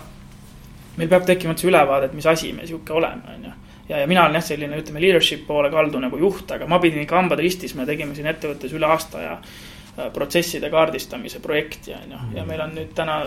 [0.99, 3.55] meil peab tekkima üldse ülevaade, et mis asi me sihuke oleme, on ju.
[3.89, 7.07] ja, ja mina olen jah, selline, ütleme, leadership poole kaldu nagu juht, aga ma pidin
[7.07, 12.15] ikka hambad ristis, me tegime siin ettevõttes üle aasta ja äh, protsesside kaardistamise projekti, on
[12.17, 13.21] ju, ja meil on nüüd täna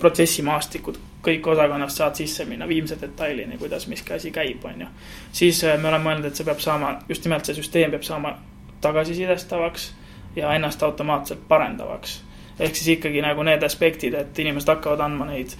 [0.00, 4.92] protsessimaastikud, kõik osakonnast saad sisse minna viimse detailini, kuidas miski asi käib, on ju.
[5.42, 8.38] siis äh, me oleme mõelnud, et see peab saama, just nimelt see süsteem peab saama
[8.80, 9.92] tagasisidestavaks
[10.36, 12.22] ja ennast automaatselt parendavaks.
[12.60, 15.54] ehk siis ikkagi nagu need aspektid, et inimesed hakkavad andma neid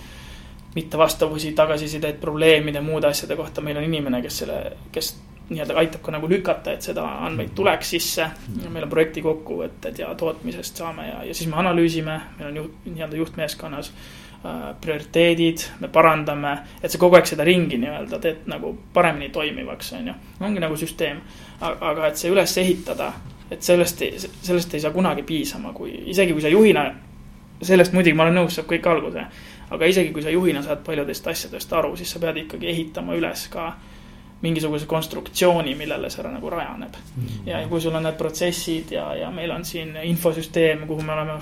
[0.75, 4.59] mittevastavusi, tagasisideid probleemide, muude asjade kohta, meil on inimene, kes selle,
[4.93, 5.15] kes
[5.49, 8.27] nii-öelda aitab ka nagu lükata, et seda andmeid tuleks sisse.
[8.69, 12.75] meil on projekti kokkuvõtted ja tootmisest saame ja, ja siis me analüüsime, meil on juht,
[12.85, 18.75] nii-öelda juhtmeeskonnas äh, prioriteedid, me parandame, et sa kogu aeg seda ringi nii-öelda teed nagu
[18.95, 20.19] paremini toimivaks, on ju.
[20.41, 21.25] ongi nagu süsteem,
[21.63, 23.13] aga et see üles ehitada
[23.51, 24.03] et sellest,
[24.43, 26.85] sellest ei saa kunagi piisama, kui, isegi kui sa juhina,
[27.63, 29.25] sellest muidugi ma olen nõus, saab kõik alguse.
[29.71, 33.49] aga isegi kui sa juhina saad paljudest asjadest aru, siis sa pead ikkagi ehitama üles
[33.53, 33.73] ka
[34.43, 37.27] mingisuguse konstruktsiooni, millele see nagu rajaneb mm.
[37.27, 37.49] -hmm.
[37.49, 41.41] ja, kui sul on need protsessid ja, ja meil on siin infosüsteem, kuhu me oleme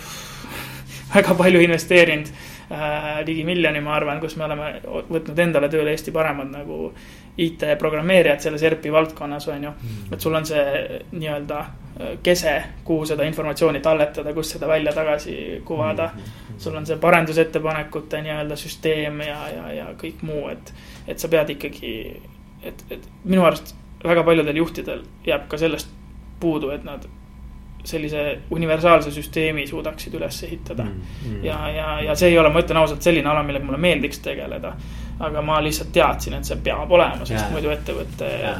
[1.14, 2.26] väga palju investeerinud
[2.72, 6.92] äh,, ligi miljoni, ma arvan, kus me oleme võtnud endale tööle Eesti paremad nagu
[7.38, 9.70] IT-programmeerijad selles ERP-i valdkonnas, on ju.
[9.70, 10.12] Mm.
[10.12, 11.64] et sul on see nii-öelda
[12.22, 16.10] kese, kuhu seda informatsiooni talletada, kust seda välja tagasi kuvada.
[16.14, 20.72] Mm, sul on see parendusettepanekute nii-öelda süsteem ja, ja, ja kõik muu, et,
[21.08, 21.92] et sa pead ikkagi,
[22.62, 23.74] et, et minu arust
[24.04, 25.88] väga paljudel juhtidel jääb ka sellest
[26.40, 27.06] puudu, et nad
[27.86, 31.20] sellise universaalse süsteemi suudaksid üles ehitada mm,.
[31.26, 31.44] Mm.
[31.44, 34.74] ja, ja, ja see ei ole, ma ütlen ausalt, selline ala, millega mulle meeldiks tegeleda.
[35.20, 37.52] aga ma lihtsalt teadsin, et see peab olema, sest yeah.
[37.54, 38.58] muidu ettevõte yeah.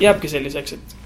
[0.00, 0.96] jääbki selliseks, et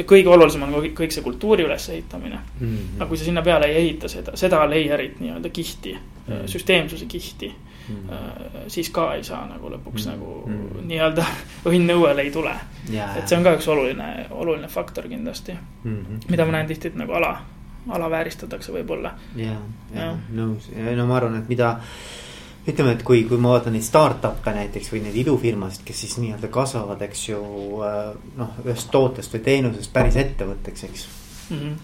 [0.00, 2.66] ja kõige olulisem on kõik, see kultuuri ülesehitamine mm.
[2.66, 2.76] Mhm.
[2.76, 3.00] -hmm.
[3.00, 6.46] aga kui sa sinna peale ei ehita seda, seda layer'it nii-öelda kihti mm, -hmm.
[6.46, 7.52] süsteemsuse kihti
[7.88, 8.68] mm, -hmm.
[8.68, 10.16] siis ka ei saa nagu lõpuks mm -hmm.
[10.16, 10.86] nagu -hmm.
[10.86, 11.24] nii-öelda
[11.72, 12.54] õnn õuele ei tule.
[13.16, 15.52] et see on ka üks oluline, oluline faktor kindlasti
[15.84, 16.30] mm, -hmm.
[16.30, 17.40] mida ma näen tihti, et nagu ala,
[17.88, 19.14] alavääristatakse võib-olla.
[19.36, 19.56] ja,
[19.94, 21.78] ja nõus, no ma arvan, et mida
[22.72, 26.50] ütleme, et kui, kui ma vaatan neid startup'e näiteks või neid idufirmasid, kes siis nii-öelda
[26.52, 27.40] kasvavad, eks ju.
[28.40, 31.06] noh, ühest tootest või teenusest päris ettevõtteks, eks
[31.50, 31.56] mm.
[31.56, 31.76] -hmm.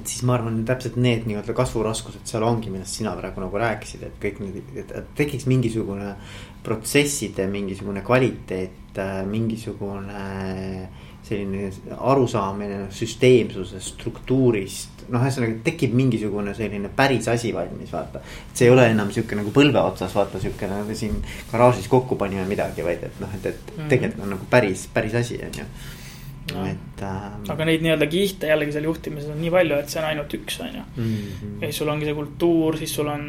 [0.00, 4.02] et siis ma arvan, täpselt need nii-öelda kasvuraskused seal ongi, millest sina praegu nagu rääkisid,
[4.06, 6.14] et kõik need, et tekiks mingisugune
[6.62, 8.98] protsesside mingisugune kvaliteet,
[9.30, 10.88] mingisugune
[11.28, 14.97] selline arusaamine süsteemsusest, struktuurist.
[15.12, 18.22] Noh, ühesõnaga tekib mingisugune selline päris asi valmis, vaata.
[18.22, 21.20] et see ei ole enam sihuke nagu põlve otsas, vaata sihuke nagu siin
[21.52, 23.86] garaažis kokku panime midagi, vaid et noh, et, et mm.
[23.92, 25.70] tegelikult on nagu päris, päris asi, on ju.
[26.48, 26.62] No.
[26.64, 27.42] et ähm....
[27.52, 30.60] aga neid nii-öelda kihte jällegi seal juhtimises on nii palju, et see on ainult üks,
[30.64, 30.84] on ju.
[30.96, 31.56] Mhm.
[31.60, 33.26] ja siis sul ongi see kultuur, siis sul on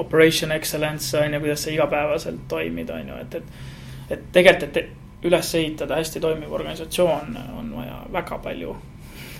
[0.00, 3.68] operation excellence on ju, kuidas sa igapäevaselt toimid, on ju, et, et.
[4.10, 8.76] et tegelikult, et üles ehitada hästi toimiv organisatsioon, on vaja väga palju,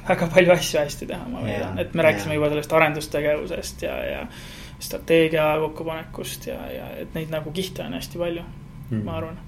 [0.08, 4.24] väga palju asju hästi teha, ma väidan, et me rääkisime juba sellest arendustegevusest ja, ja
[4.80, 9.38] strateegia kokkupanekust ja, ja et neid nagu kihte on hästi palju mm., ma arvan.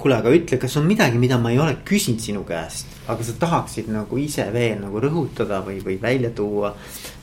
[0.00, 3.36] kuule, aga ütle, kas on midagi, mida ma ei ole küsinud sinu käest, aga sa
[3.40, 6.72] tahaksid nagu ise veel nagu rõhutada või, või välja tuua.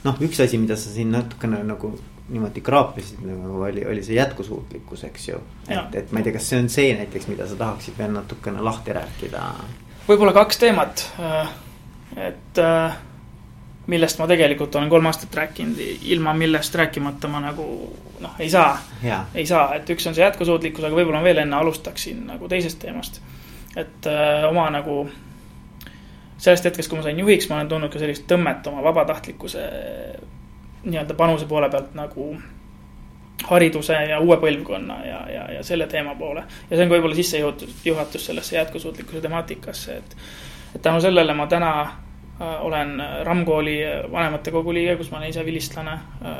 [0.03, 1.95] noh, üks asi, mida sa siin natukene nagu
[2.29, 5.39] niimoodi kraapisid nagu oli, oli see jätkusuutlikkus, eks ju.
[5.69, 8.63] et, et ma ei tea, kas see on see näiteks, mida sa tahaksid veel natukene
[8.63, 9.43] lahti rääkida?
[10.07, 11.49] võib-olla kaks teemat, äh,
[12.15, 12.97] et äh,
[13.87, 15.79] millest ma tegelikult olen kolm aastat rääkinud,
[16.11, 17.67] ilma millest rääkimata ma nagu
[18.19, 18.77] noh, ei saa.
[19.35, 22.79] ei saa, et üks on see jätkusuutlikkus, aga võib-olla ma veel enne alustaksin nagu teisest
[22.83, 23.21] teemast.
[23.75, 25.07] et öö, äh, oma nagu
[26.37, 29.63] sellest hetkest, kui ma sain juhiks, ma olen tundnud ka sellist tõmmet oma vabatahtlikkuse
[30.87, 32.35] nii-öelda panuse poole pealt nagu
[33.43, 36.43] hariduse ja uue põlvkonna ja, ja, ja selle teema poole.
[36.69, 40.15] ja see on ka võib-olla sissejuhatus, juhatus sellesse jätkusuutlikkuse temaatikasse, et,
[40.75, 43.79] et tänu sellele ma täna äh, olen RAM kooli
[44.11, 46.35] vanematekogu liige, kus ma olen ise vilistlane äh,.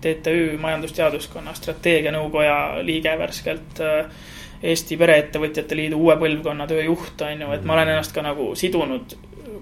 [0.00, 4.10] TTÜ Majandusteaduskonna strateegianõukoja liige värskelt äh,.
[4.62, 9.12] Eesti Pereettevõtjate Liidu uue põlvkonna tööjuht on ju, et ma olen ennast ka nagu sidunud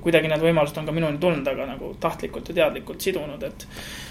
[0.05, 3.67] kuidagi need võimalused on ka minuni tulnud, aga nagu tahtlikult ja teadlikult sidunud, et.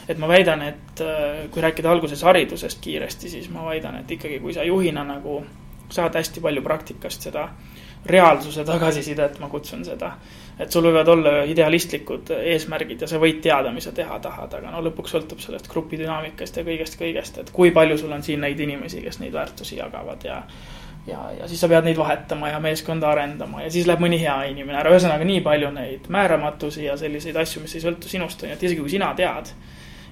[0.09, 4.39] et ma väidan, et äh, kui rääkida alguses haridusest kiiresti, siis ma väidan, et ikkagi,
[4.43, 5.43] kui sa juhina nagu
[5.93, 7.47] saad hästi palju praktikast seda
[8.05, 10.13] reaalsuse tagasisidet, ma kutsun seda.
[10.59, 14.71] et sul võivad olla idealistlikud eesmärgid ja sa võid teada, mis sa teha tahad, aga
[14.71, 18.43] no lõpuks sõltub sellest grupi dünaamikast ja kõigest, kõigest, et kui palju sul on siin
[18.45, 20.43] neid inimesi, kes neid väärtusi jagavad ja
[21.07, 24.35] ja, ja siis sa pead neid vahetama ja meeskonda arendama ja siis läheb mõni hea
[24.51, 28.51] inimene ära, ühesõnaga nii palju neid määramatusi ja selliseid asju, mis ei sõltu sinust, on
[28.51, 29.51] ju, et isegi kui sina tead.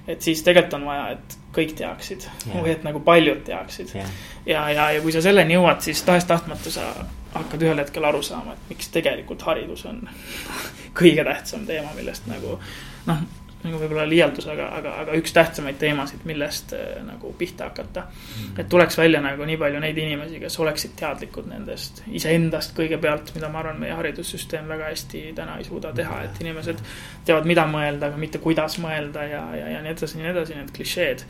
[0.06, 2.28] Et siis tegelikult on vaja, et kõik teaksid.
[2.46, 2.62] Yeah.
[2.62, 3.92] või et nagu paljud teaksid.
[3.96, 4.14] Yeah..
[4.46, 6.88] ja, ja, ja kui sa selleni jõuad, siis tahes-tahtmata sa
[7.34, 10.02] hakkad ühel hetkel aru saama, et miks tegelikult haridus on
[11.00, 12.58] kõige tähtsam teema, millest nagu
[13.06, 13.22] noh
[13.62, 18.04] nagu võib-olla liialdus, aga, aga, aga üks tähtsamaid teemasid, millest äh, nagu pihta hakata.
[18.10, 18.60] -hmm.
[18.60, 23.48] et tuleks välja nagu nii palju neid inimesi, kes oleksid teadlikud nendest iseendast kõigepealt, mida
[23.48, 26.84] ma arvan, meie haridussüsteem väga hästi täna ei suuda teha, et inimesed
[27.24, 30.72] teavad, mida mõelda, aga mitte kuidas mõelda ja, ja, ja nii edasi, nii edasi, need
[30.76, 31.26] klišeed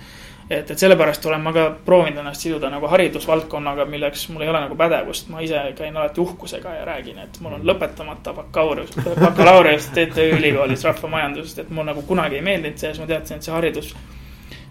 [0.53, 4.61] et, et sellepärast olen ma ka proovinud ennast siduda nagu haridusvaldkonnaga, milleks mul ei ole
[4.64, 9.88] nagu pädevust, ma ise käin alati uhkusega ja räägin, et mul on lõpetamata bakalaureus, bakalaureus
[9.94, 13.48] TTÜ ülikoolis rahvamajandusest, et mul nagu kunagi ei meeldinud see ja siis ma teadsin, et
[13.48, 13.94] see haridus,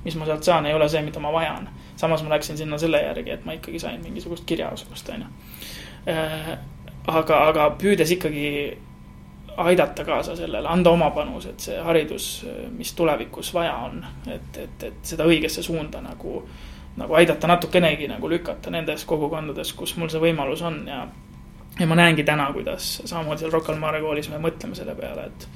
[0.05, 1.69] mis ma sealt saan, ei ole see, mida ma vajan.
[1.95, 5.27] samas ma läksin sinna selle järgi, et ma ikkagi sain mingisugust kirjaoskust, on ju.
[6.09, 6.55] Äh,
[7.07, 8.77] aga, aga püüdes ikkagi
[9.57, 12.27] aidata kaasa sellele, anda oma panus, et see haridus,
[12.77, 16.41] mis tulevikus vaja on, et, et, et seda õigesse suunda nagu,
[16.97, 21.03] nagu aidata natukenegi nagu lükata nendes kogukondades, kus mul see võimalus on ja.
[21.79, 25.27] ja ma näengi täna, kuidas samamoodi seal Rocca al Mare koolis me mõtleme selle peale,
[25.27, 25.47] et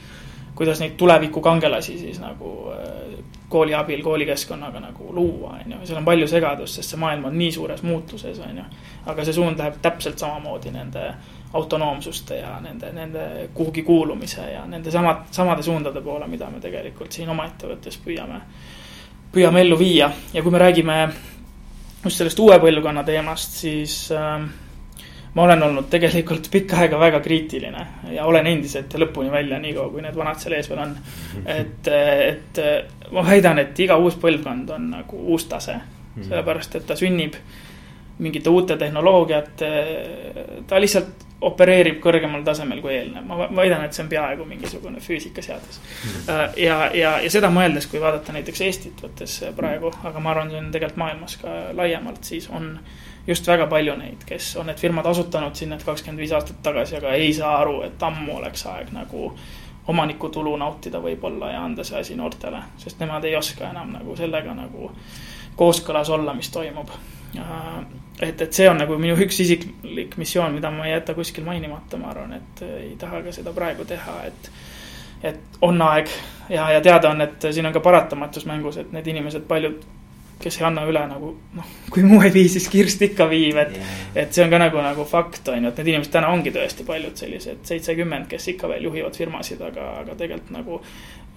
[0.55, 3.15] kuidas neid tulevikukangelasi siis nagu äh,
[3.49, 7.37] kooli abil, koolikeskkonnaga nagu luua, on ju, seal on palju segadust, sest see maailm on
[7.37, 8.67] nii suures muutuses, on ju.
[9.05, 11.09] aga see suund läheb täpselt samamoodi nende
[11.55, 17.15] autonoomsuste ja nende, nende kuhugi kuulumise ja nende samad, samade suundade poole, mida me tegelikult
[17.15, 18.41] siin oma ettevõttes püüame,
[19.31, 20.11] püüame ellu viia.
[20.33, 20.99] ja kui me räägime
[22.03, 24.43] just sellest uue põlvkonna teemast, siis äh,
[25.35, 30.03] ma olen olnud tegelikult pikka aega väga kriitiline ja olen endiselt lõpuni välja, niikaua kui
[30.03, 30.95] need vanad seal ees veel on.
[31.45, 32.63] et, et
[33.11, 35.75] ma väidan, et iga uus põlvkond on nagu uus tase,
[36.21, 37.35] sellepärast et ta sünnib
[38.23, 39.69] mingite uute tehnoloogiate,
[40.67, 45.79] ta lihtsalt opereerib kõrgemal tasemel kui eelnev, ma väidan, et see on peaaegu mingisugune füüsikaseadus.
[45.79, 46.29] Mm..
[46.61, 50.61] ja, ja, ja seda mõeldes, kui vaadata näiteks Eestit võttes praegu, aga ma arvan, see
[50.61, 52.71] on tegelikult maailmas ka laiemalt, siis on
[53.27, 56.99] just väga palju neid, kes on need firmad asutanud siin need kakskümmend viis aastat tagasi,
[57.01, 59.31] aga ei saa aru, et ammu oleks aeg nagu
[59.91, 64.55] omanikutulu nautida võib-olla ja anda see asi noortele, sest nemad ei oska enam nagu sellega
[64.57, 64.91] nagu
[65.55, 66.89] kooskõlas olla, mis toimub.
[68.21, 71.99] Et, et see on nagu minu üks isiklik missioon, mida ma ei jäta kuskil mainimata,
[72.01, 74.51] ma arvan, et ei taha ka seda praegu teha, et
[75.25, 76.09] et on aeg
[76.51, 79.79] ja, ja teada on, et siin on ka paratamatus mängus, et need inimesed, paljud
[80.39, 83.75] kes ei anna üle nagu noh, kui muu ei vii, siis kirst ikka viib, et
[83.77, 83.93] yeah..
[84.25, 86.85] et see on ka nagu, nagu fakt on ju, et need inimesed täna ongi tõesti
[86.87, 90.81] paljud sellised seitsekümmend, kes ikka veel juhivad firmasid, aga, aga tegelikult nagu.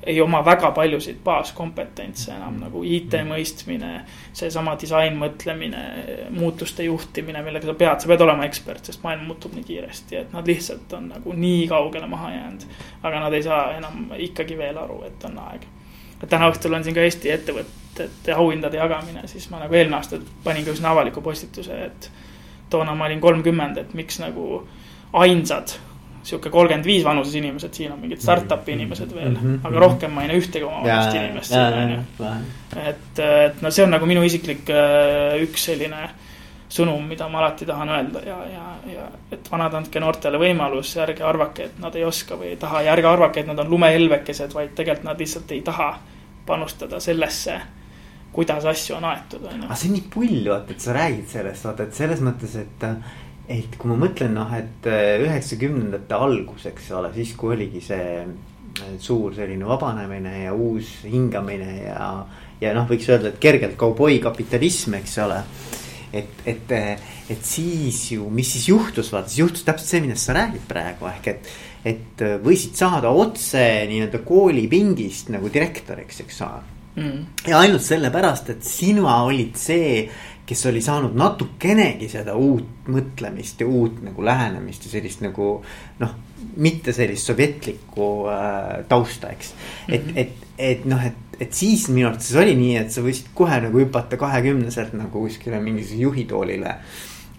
[0.03, 2.61] Ei oma väga paljusid baaskompetentse enam mm.
[2.67, 3.33] nagu IT mm.
[3.33, 3.93] mõistmine,
[4.33, 5.83] seesama disainmõtlemine,
[6.37, 10.37] muutuste juhtimine, millega sa pead, sa pead olema ekspert, sest maailm muutub nii kiiresti, et
[10.37, 12.69] nad lihtsalt on nagu nii kaugele maha jäänud.
[13.03, 15.67] aga nad ei saa enam ikkagi veel aru, et on aeg.
[16.29, 20.21] täna õhtul on siin ka Eesti ettevõte et auhindade jagamine, siis ma nagu eelmine aasta
[20.45, 22.11] panin ka üsna avaliku postituse, et
[22.71, 24.63] toona ma olin kolmkümmend, et miks nagu
[25.13, 25.75] ainsad
[26.29, 29.67] sihuke kolmkümmend viis vanuses inimesed, siin on mingid startup'i inimesed veel mm, -hmm.
[29.69, 32.33] aga rohkem ma ei näe ühtegi oma vanust inimest siin, on ju.
[32.85, 36.09] et, et no see on nagu minu isiklik äh, üks selline
[36.69, 41.25] sõnum, mida ma alati tahan öelda ja, ja, ja et vanad, andke noortele võimalus, ärge
[41.25, 44.53] arvake, et nad ei oska või ei taha ja ärge arvake, et nad on lumehelbekesed,
[44.55, 45.91] vaid tegelikult nad lihtsalt ei taha
[46.47, 47.61] panustada sellesse
[48.33, 49.65] kuidas asju on aetud, on ju.
[49.67, 52.87] aga see on nii pull, vaata, et sa räägid sellest, vaata, et selles mõttes, et.
[53.49, 58.11] Et kui ma mõtlen, noh, et äh, üheksakümnendate algus, eks ole, siis kui oligi see
[58.21, 62.11] äh, suur selline vabanemine ja uus hingamine ja.
[62.61, 65.41] ja noh, võiks öelda, et kergelt kauboi kapitalism, eks ole.
[66.13, 66.73] et, et,
[67.29, 71.09] et siis ju, mis siis juhtus, vaata, siis juhtus täpselt see, millest sa räägid praegu,
[71.11, 71.53] ehk et.
[71.89, 76.65] et võisid saada otse nii-öelda koolipingist nagu direktoriks, eks ole
[76.99, 77.21] mm..
[77.49, 80.03] ja ainult sellepärast, et sina olid see,
[80.49, 85.51] kes oli saanud natukenegi seda uut mõtlemist ja uut nagu lähenemist ja sellist nagu
[86.01, 86.15] noh,
[86.57, 89.95] mitte sellist sovjetlikku äh, tausta, eks mm.
[89.95, 89.95] -hmm.
[89.95, 93.61] et, et, et noh, et, et siis minu arvates oli nii, et sa võisid kohe
[93.67, 96.75] nagu hüpata kahekümneselt nagu kuskile mingisuguse juhitoolile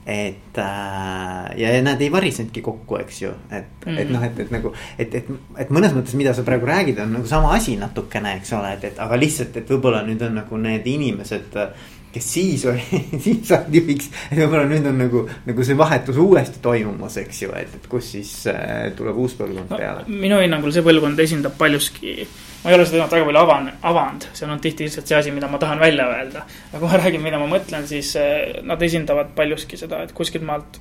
[0.10, 3.99] et äh, ja nad ei varisenudki kokku, eks ju, et mm, -hmm.
[3.99, 7.14] et noh, et, et nagu, et, et, et mõnes mõttes, mida sa praegu räägid, on
[7.14, 10.57] nagu sama asi natukene, eks ole, et, et aga lihtsalt, et võib-olla nüüd on nagu
[10.57, 11.57] need inimesed
[12.14, 16.62] kes siis oli siis said juhiks, et võib-olla nüüd on nagu, nagu see vahetus uuesti
[16.64, 20.05] toimumas, eks ju, et, et kus siis äh, tuleb uus põlvkond no, peale.
[20.10, 23.72] minu hinnangul see põlvkond esindab paljuski äh, ma ei ole seda teemat väga palju avan-,
[23.88, 26.43] avanud, see on tihti lihtsalt see asi, mida ma tahan välja öelda.
[26.72, 30.45] aga kui ma räägin, mida ma mõtlen, siis eh, nad esindavad paljuski seda, et kuskilt
[30.47, 30.80] maalt.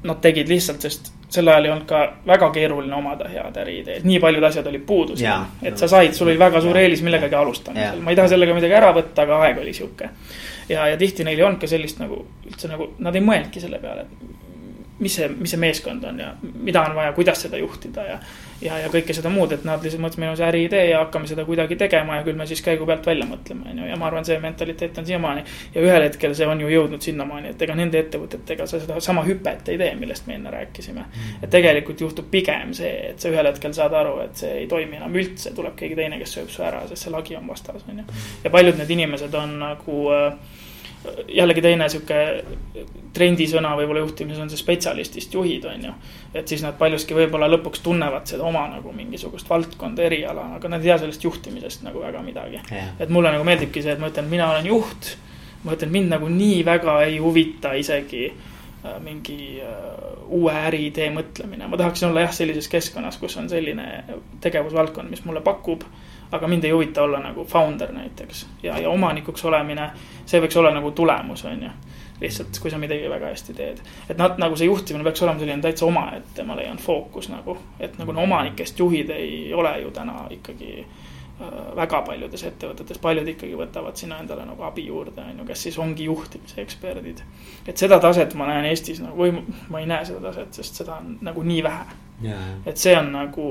[0.00, 4.18] Nad tegid lihtsalt, sest sel ajal ei olnud ka väga keeruline omada head äriideed, nii
[4.22, 5.46] paljud asjad olid puudu siin.
[5.62, 8.78] et sa said, sul oli väga suur eelis millegagi alustamisel, ma ei taha sellega midagi
[8.80, 10.10] ära võtta, aga aeg oli sihuke.
[10.68, 13.78] ja, ja tihti neil ei olnud ka sellist nagu üldse nagu, nad ei mõelnudki selle
[13.82, 18.06] peale, et mis see, mis see meeskond on ja mida on vaja, kuidas seda juhtida
[18.06, 18.18] ja.
[18.62, 21.28] Ja, ja kõike seda muud, et nad lihtsalt mõtlesid, meil on see äriidee ja hakkame
[21.30, 24.08] seda kuidagi tegema ja küll me siis käigu pealt välja mõtleme, on ju, ja ma
[24.10, 25.44] arvan, see mentaliteet on siiamaani.
[25.74, 29.24] ja ühel hetkel see on ju jõudnud sinnamaani, et ega nende ettevõtetega sa seda sama
[29.26, 31.00] hüpet ei tee, millest me enne rääkisime.
[31.00, 31.42] Mm.
[31.42, 35.00] et tegelikult juhtub pigem see, et sa ühel hetkel saad aru, et see ei toimi
[35.00, 38.02] enam üldse, tuleb keegi teine, kes sööb su ära, sest see lagi on vastas, on
[38.02, 38.04] ju.
[38.04, 38.26] Mm.
[38.44, 40.58] ja paljud need inimesed on nagu äh,
[41.28, 42.18] jällegi teine sihuke
[43.16, 45.94] trendisõna võib-olla juhtimises on see spetsialistist juhid, on ju.
[46.36, 50.84] et siis nad paljuski võib-olla lõpuks tunnevad seda oma nagu mingisugust valdkonda, eriala, aga nad
[50.84, 52.92] ei tea sellest juhtimisest nagu väga midagi yeah..
[53.00, 55.14] et mulle nagu meeldibki see, et ma ütlen, mina olen juht.
[55.64, 59.80] ma ütlen, mind nagu nii väga ei huvita isegi äh, mingi äh,
[60.28, 63.88] uue äriidee mõtlemine, ma tahaksin olla jah, sellises keskkonnas, kus on selline
[64.44, 65.88] tegevusvaldkond, mis mulle pakub
[66.32, 68.46] aga mind ei huvita olla nagu founder näiteks.
[68.62, 69.90] Ja, ja omanikuks olemine,
[70.26, 71.70] see võiks olla nagu tulemus, on ju.
[72.20, 73.78] lihtsalt, kui sa midagi väga hästi teed,
[74.12, 77.96] et nad nagu see juhtimine peaks olema selline täitsa omaette, ma leian, fookus nagu, et
[77.96, 83.56] nagu no omanikest juhid ei ole ju täna ikkagi äh, väga paljudes ettevõtetes, paljud ikkagi
[83.56, 87.24] võtavad sinna endale nagu abi juurde, on ju, kes siis ongi juhtimise eksperdid.
[87.66, 89.40] et seda taset ma näen Eestis nagu, või
[89.72, 91.98] ma ei näe seda taset, sest seda on nagu nii vähe.
[92.20, 92.52] Yeah..
[92.68, 93.46] et see on nagu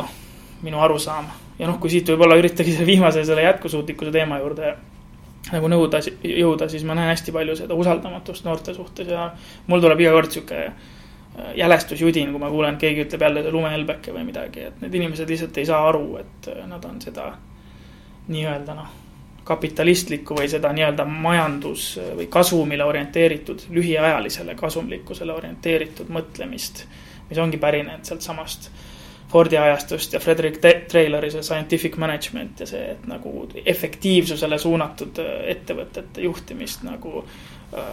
[0.00, 0.16] noh,
[0.62, 1.28] minu arusaam.
[1.58, 4.74] Ja noh, kui siit võib-olla üritagi selle viimase, selle jätkusuutlikkuse teema juurde
[5.50, 9.30] nagu nõuda, jõuda, siis ma näen hästi palju seda usaldamatust noorte suhtes ja
[9.66, 14.26] mul tuleb iga kord sihuke äh, jälestusjudin, kui ma kuulen, keegi ütleb jälle lumehelbeke või
[14.28, 17.32] midagi, et need inimesed lihtsalt ei saa aru, et äh, nad on seda
[18.30, 18.94] nii-öelda noh,
[19.44, 26.84] kapitalistlikku või seda nii-öelda majandus või kasumile orienteeritud, lühiajalisele kasumlikkusele orienteeritud mõtlemist,
[27.26, 28.70] mis ongi pärinenud sealtsamast
[29.32, 35.32] Fordi ajastust ja Frederick Traylori see scientific management ja see, et nagu efektiivsusele suunatud äh,
[35.54, 37.88] ettevõtete juhtimist nagu äh,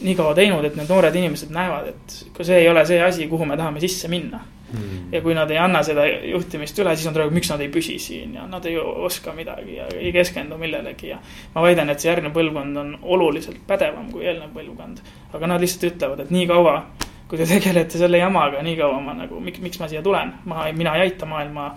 [0.00, 3.26] nii kaua teinud, et need noored inimesed näevad, et kui see ei ole see asi,
[3.30, 5.12] kuhu me tahame sisse minna mm..
[5.12, 7.98] ja kui nad ei anna seda juhtimist üle, siis nad räägivad, miks nad ei püsi
[8.02, 11.18] siin ja nad ei oska midagi ja ei keskendu millelegi ja.
[11.54, 15.02] ma väidan, et see järgnev põlvkond on oluliselt pädevam kui eelnev põlvkond.
[15.34, 16.76] aga nad lihtsalt ütlevad, et nii kaua
[17.30, 20.64] kui te tegelete selle jamaga, nii kaua ma nagu, miks, miks ma siia tulen, ma,
[20.74, 21.70] mina ei aita maailma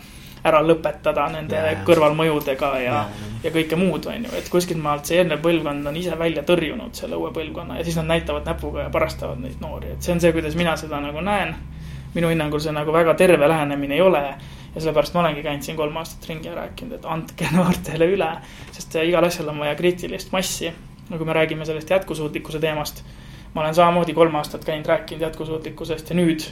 [0.44, 5.08] ära lõpetada nende ja, kõrvalmõjudega ja, ja, ja kõike muud, on ju, et kuskilt maalt
[5.08, 8.88] see eelnev põlvkond on ise välja tõrjunud selle uue põlvkonna ja siis nad näitavad näpuga
[8.88, 11.56] ja parastavad neid noori, et see on see, kuidas mina seda nagu näen.
[12.14, 15.78] minu hinnangul see nagu väga terve lähenemine ei ole ja sellepärast ma olengi käinud siin
[15.78, 18.30] kolm aastat ringi ja rääkinud, et andke noortele üle,
[18.72, 20.74] sest igal asjal on vaja kriitilist massi.
[21.10, 23.04] no kui me räägime sellest jätkusuutlikkuse teemast
[23.54, 26.50] ma olen samamoodi kolm aastat käinud rääkinud jätkusuutlikkusest ja nüüd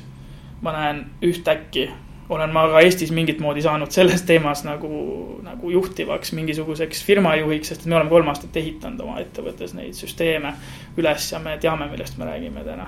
[0.61, 1.89] ma näen ühtäkki
[2.31, 4.89] olen ma ka Eestis mingit moodi saanud selles teemas nagu,
[5.43, 10.53] nagu juhtivaks mingisuguseks firmajuhiks, sest me oleme kolm aastat ehitanud oma ettevõttes neid süsteeme
[11.01, 12.87] üles ja me teame, millest me räägime täna.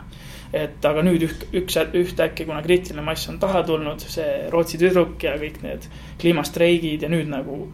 [0.53, 5.24] et aga nüüd üks, üks, ühtäkki, kuna kriitiline mass on taha tulnud, see Rootsi tüdruk
[5.26, 5.88] ja kõik need
[6.22, 7.66] kliimastreigid ja nüüd nagu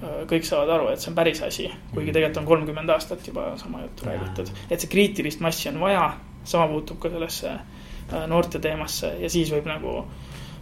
[0.00, 2.14] kõik saavad aru, et see on päris asi, kuigi mhm.
[2.16, 4.52] tegelikult on kolmkümmend aastat juba sama juttu räägitud.
[4.70, 6.06] et see kriitilist massi on vaja,
[6.44, 10.04] sama puutub ka sellesse äh, noorte teemasse ja siis võib nagu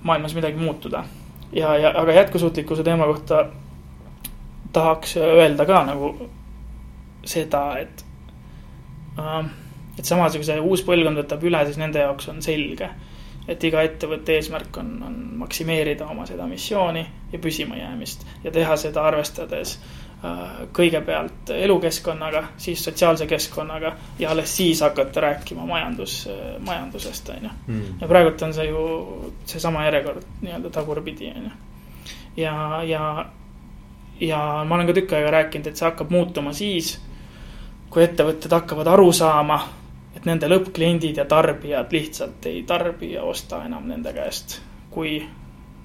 [0.03, 1.05] maailmas midagi muutuda.
[1.53, 3.47] ja, ja aga jätkusuutlikkuse teema kohta
[4.73, 6.13] tahaks öelda ka nagu
[7.25, 8.05] seda, et
[9.19, 9.45] äh,,
[9.99, 12.91] et samas, kui see uus põlvkond võtab üle, siis nende jaoks on selge
[13.49, 19.07] et iga ettevõtte eesmärk on, on maksimeerida oma seda missiooni ja püsimajäämist ja teha seda
[19.09, 20.03] arvestades äh,
[20.77, 26.29] kõigepealt elukeskkonnaga, siis sotsiaalse keskkonnaga ja alles siis hakata rääkima majandus,
[26.67, 27.55] majandusest, on ju.
[27.67, 27.83] Hmm.
[28.01, 28.85] ja praegult on see ju
[29.47, 31.57] seesama järjekord nii-öelda tagurpidi, on ju.
[32.37, 33.27] ja, ja,
[34.21, 36.97] ja ma olen ka tükk aega rääkinud, et see hakkab muutuma siis,
[37.89, 39.63] kui ettevõtted hakkavad aru saama
[40.19, 44.59] et nende lõppkliendid ja tarbijad lihtsalt ei tarbi ja osta enam nende käest,
[44.91, 45.21] kui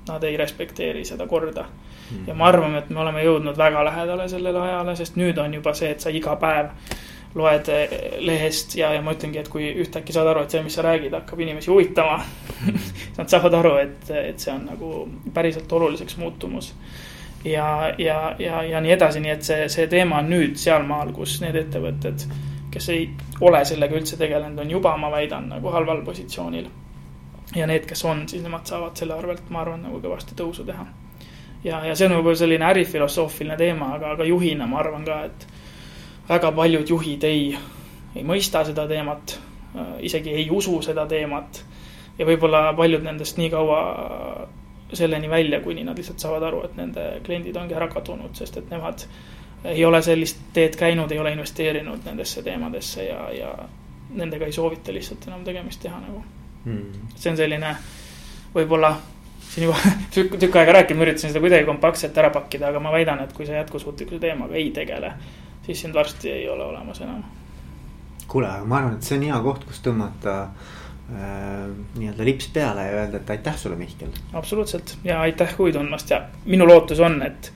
[0.07, 2.27] nad ei respekteeri seda korda mm..
[2.27, 5.73] ja ma arvan, et me oleme jõudnud väga lähedale sellele ajale, sest nüüd on juba
[5.77, 6.73] see, et sa iga päev
[7.35, 10.75] loed eh, lehest ja, ja ma ütlengi, et kui ühtäkki saad aru, et see, mis
[10.77, 12.19] sa räägid, hakkab inimesi huvitama
[13.17, 14.91] Nad saavad aru, et, et see on nagu
[15.33, 16.71] päriselt oluliseks muutumus.
[17.45, 21.39] ja, ja, ja, ja nii edasi, nii et see, see teema on nüüd sealmaal, kus
[21.43, 22.25] need ettevõtted
[22.73, 23.09] kes ei
[23.41, 26.69] ole sellega üldse tegelenud, on juba, ma väidan, nagu halval positsioonil.
[27.55, 30.85] ja need, kes on, siis nemad saavad selle arvelt, ma arvan, nagu kõvasti tõusu teha.
[31.63, 35.47] ja, ja see on võib-olla selline ärifilosoofiline teema, aga, aga juhina ma arvan ka, et
[36.29, 37.53] väga paljud juhid ei,
[38.15, 39.37] ei mõista seda teemat,
[39.99, 41.63] isegi ei usu seda teemat.
[42.17, 43.79] ja võib-olla paljud nendest nii kaua
[44.93, 48.69] selleni välja, kuni nad lihtsalt saavad aru, et nende kliendid ongi ära kadunud, sest et
[48.69, 49.05] nemad
[49.63, 53.53] ei ole sellist teed käinud, ei ole investeerinud nendesse teemadesse ja, ja
[54.13, 56.23] nendega ei soovita lihtsalt enam tegemist teha nagu
[56.65, 57.09] hmm..
[57.15, 57.75] see on selline
[58.53, 58.93] võib-olla
[59.53, 59.77] siin juba
[60.15, 63.33] tükk, tükk aega rääkinud, ma üritasin seda kuidagi kompaktselt ära pakkida, aga ma väidan, et
[63.33, 65.13] kui sa jätkusuutlikkuse teemaga ei tegele,
[65.65, 67.23] siis sind varsti ei ole olemas enam.
[68.27, 71.67] kuule, aga ma arvan, et see on hea koht, kus tõmmata äh,
[71.99, 74.13] nii-öelda lips peale ja öelda, et aitäh sulle, Mihkel.
[74.33, 77.51] absoluutselt ja aitäh huvi tundmast ja minu lootus on, et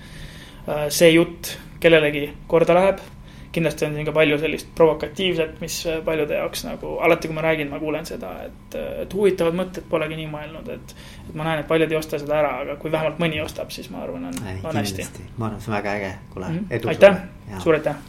[0.68, 3.06] äh, see jutt kellelegi korda läheb.
[3.52, 7.72] kindlasti on siin ka palju sellist provokatiivset, mis paljude jaoks nagu alati, kui ma räägin,
[7.72, 8.76] ma kuulen seda, et,
[9.06, 10.94] et huvitavad mõtted, polegi nii mõelnud, et.
[11.24, 13.90] et ma näen, et paljud ei osta seda ära, aga kui vähemalt mõni ostab, siis
[13.90, 15.08] ma arvan, on, on hästi.
[15.38, 16.76] ma arvan, see on väga äge, kuule mm, -hmm.
[16.76, 16.94] edu.
[16.94, 17.22] aitäh,
[17.64, 18.06] suur aitäh.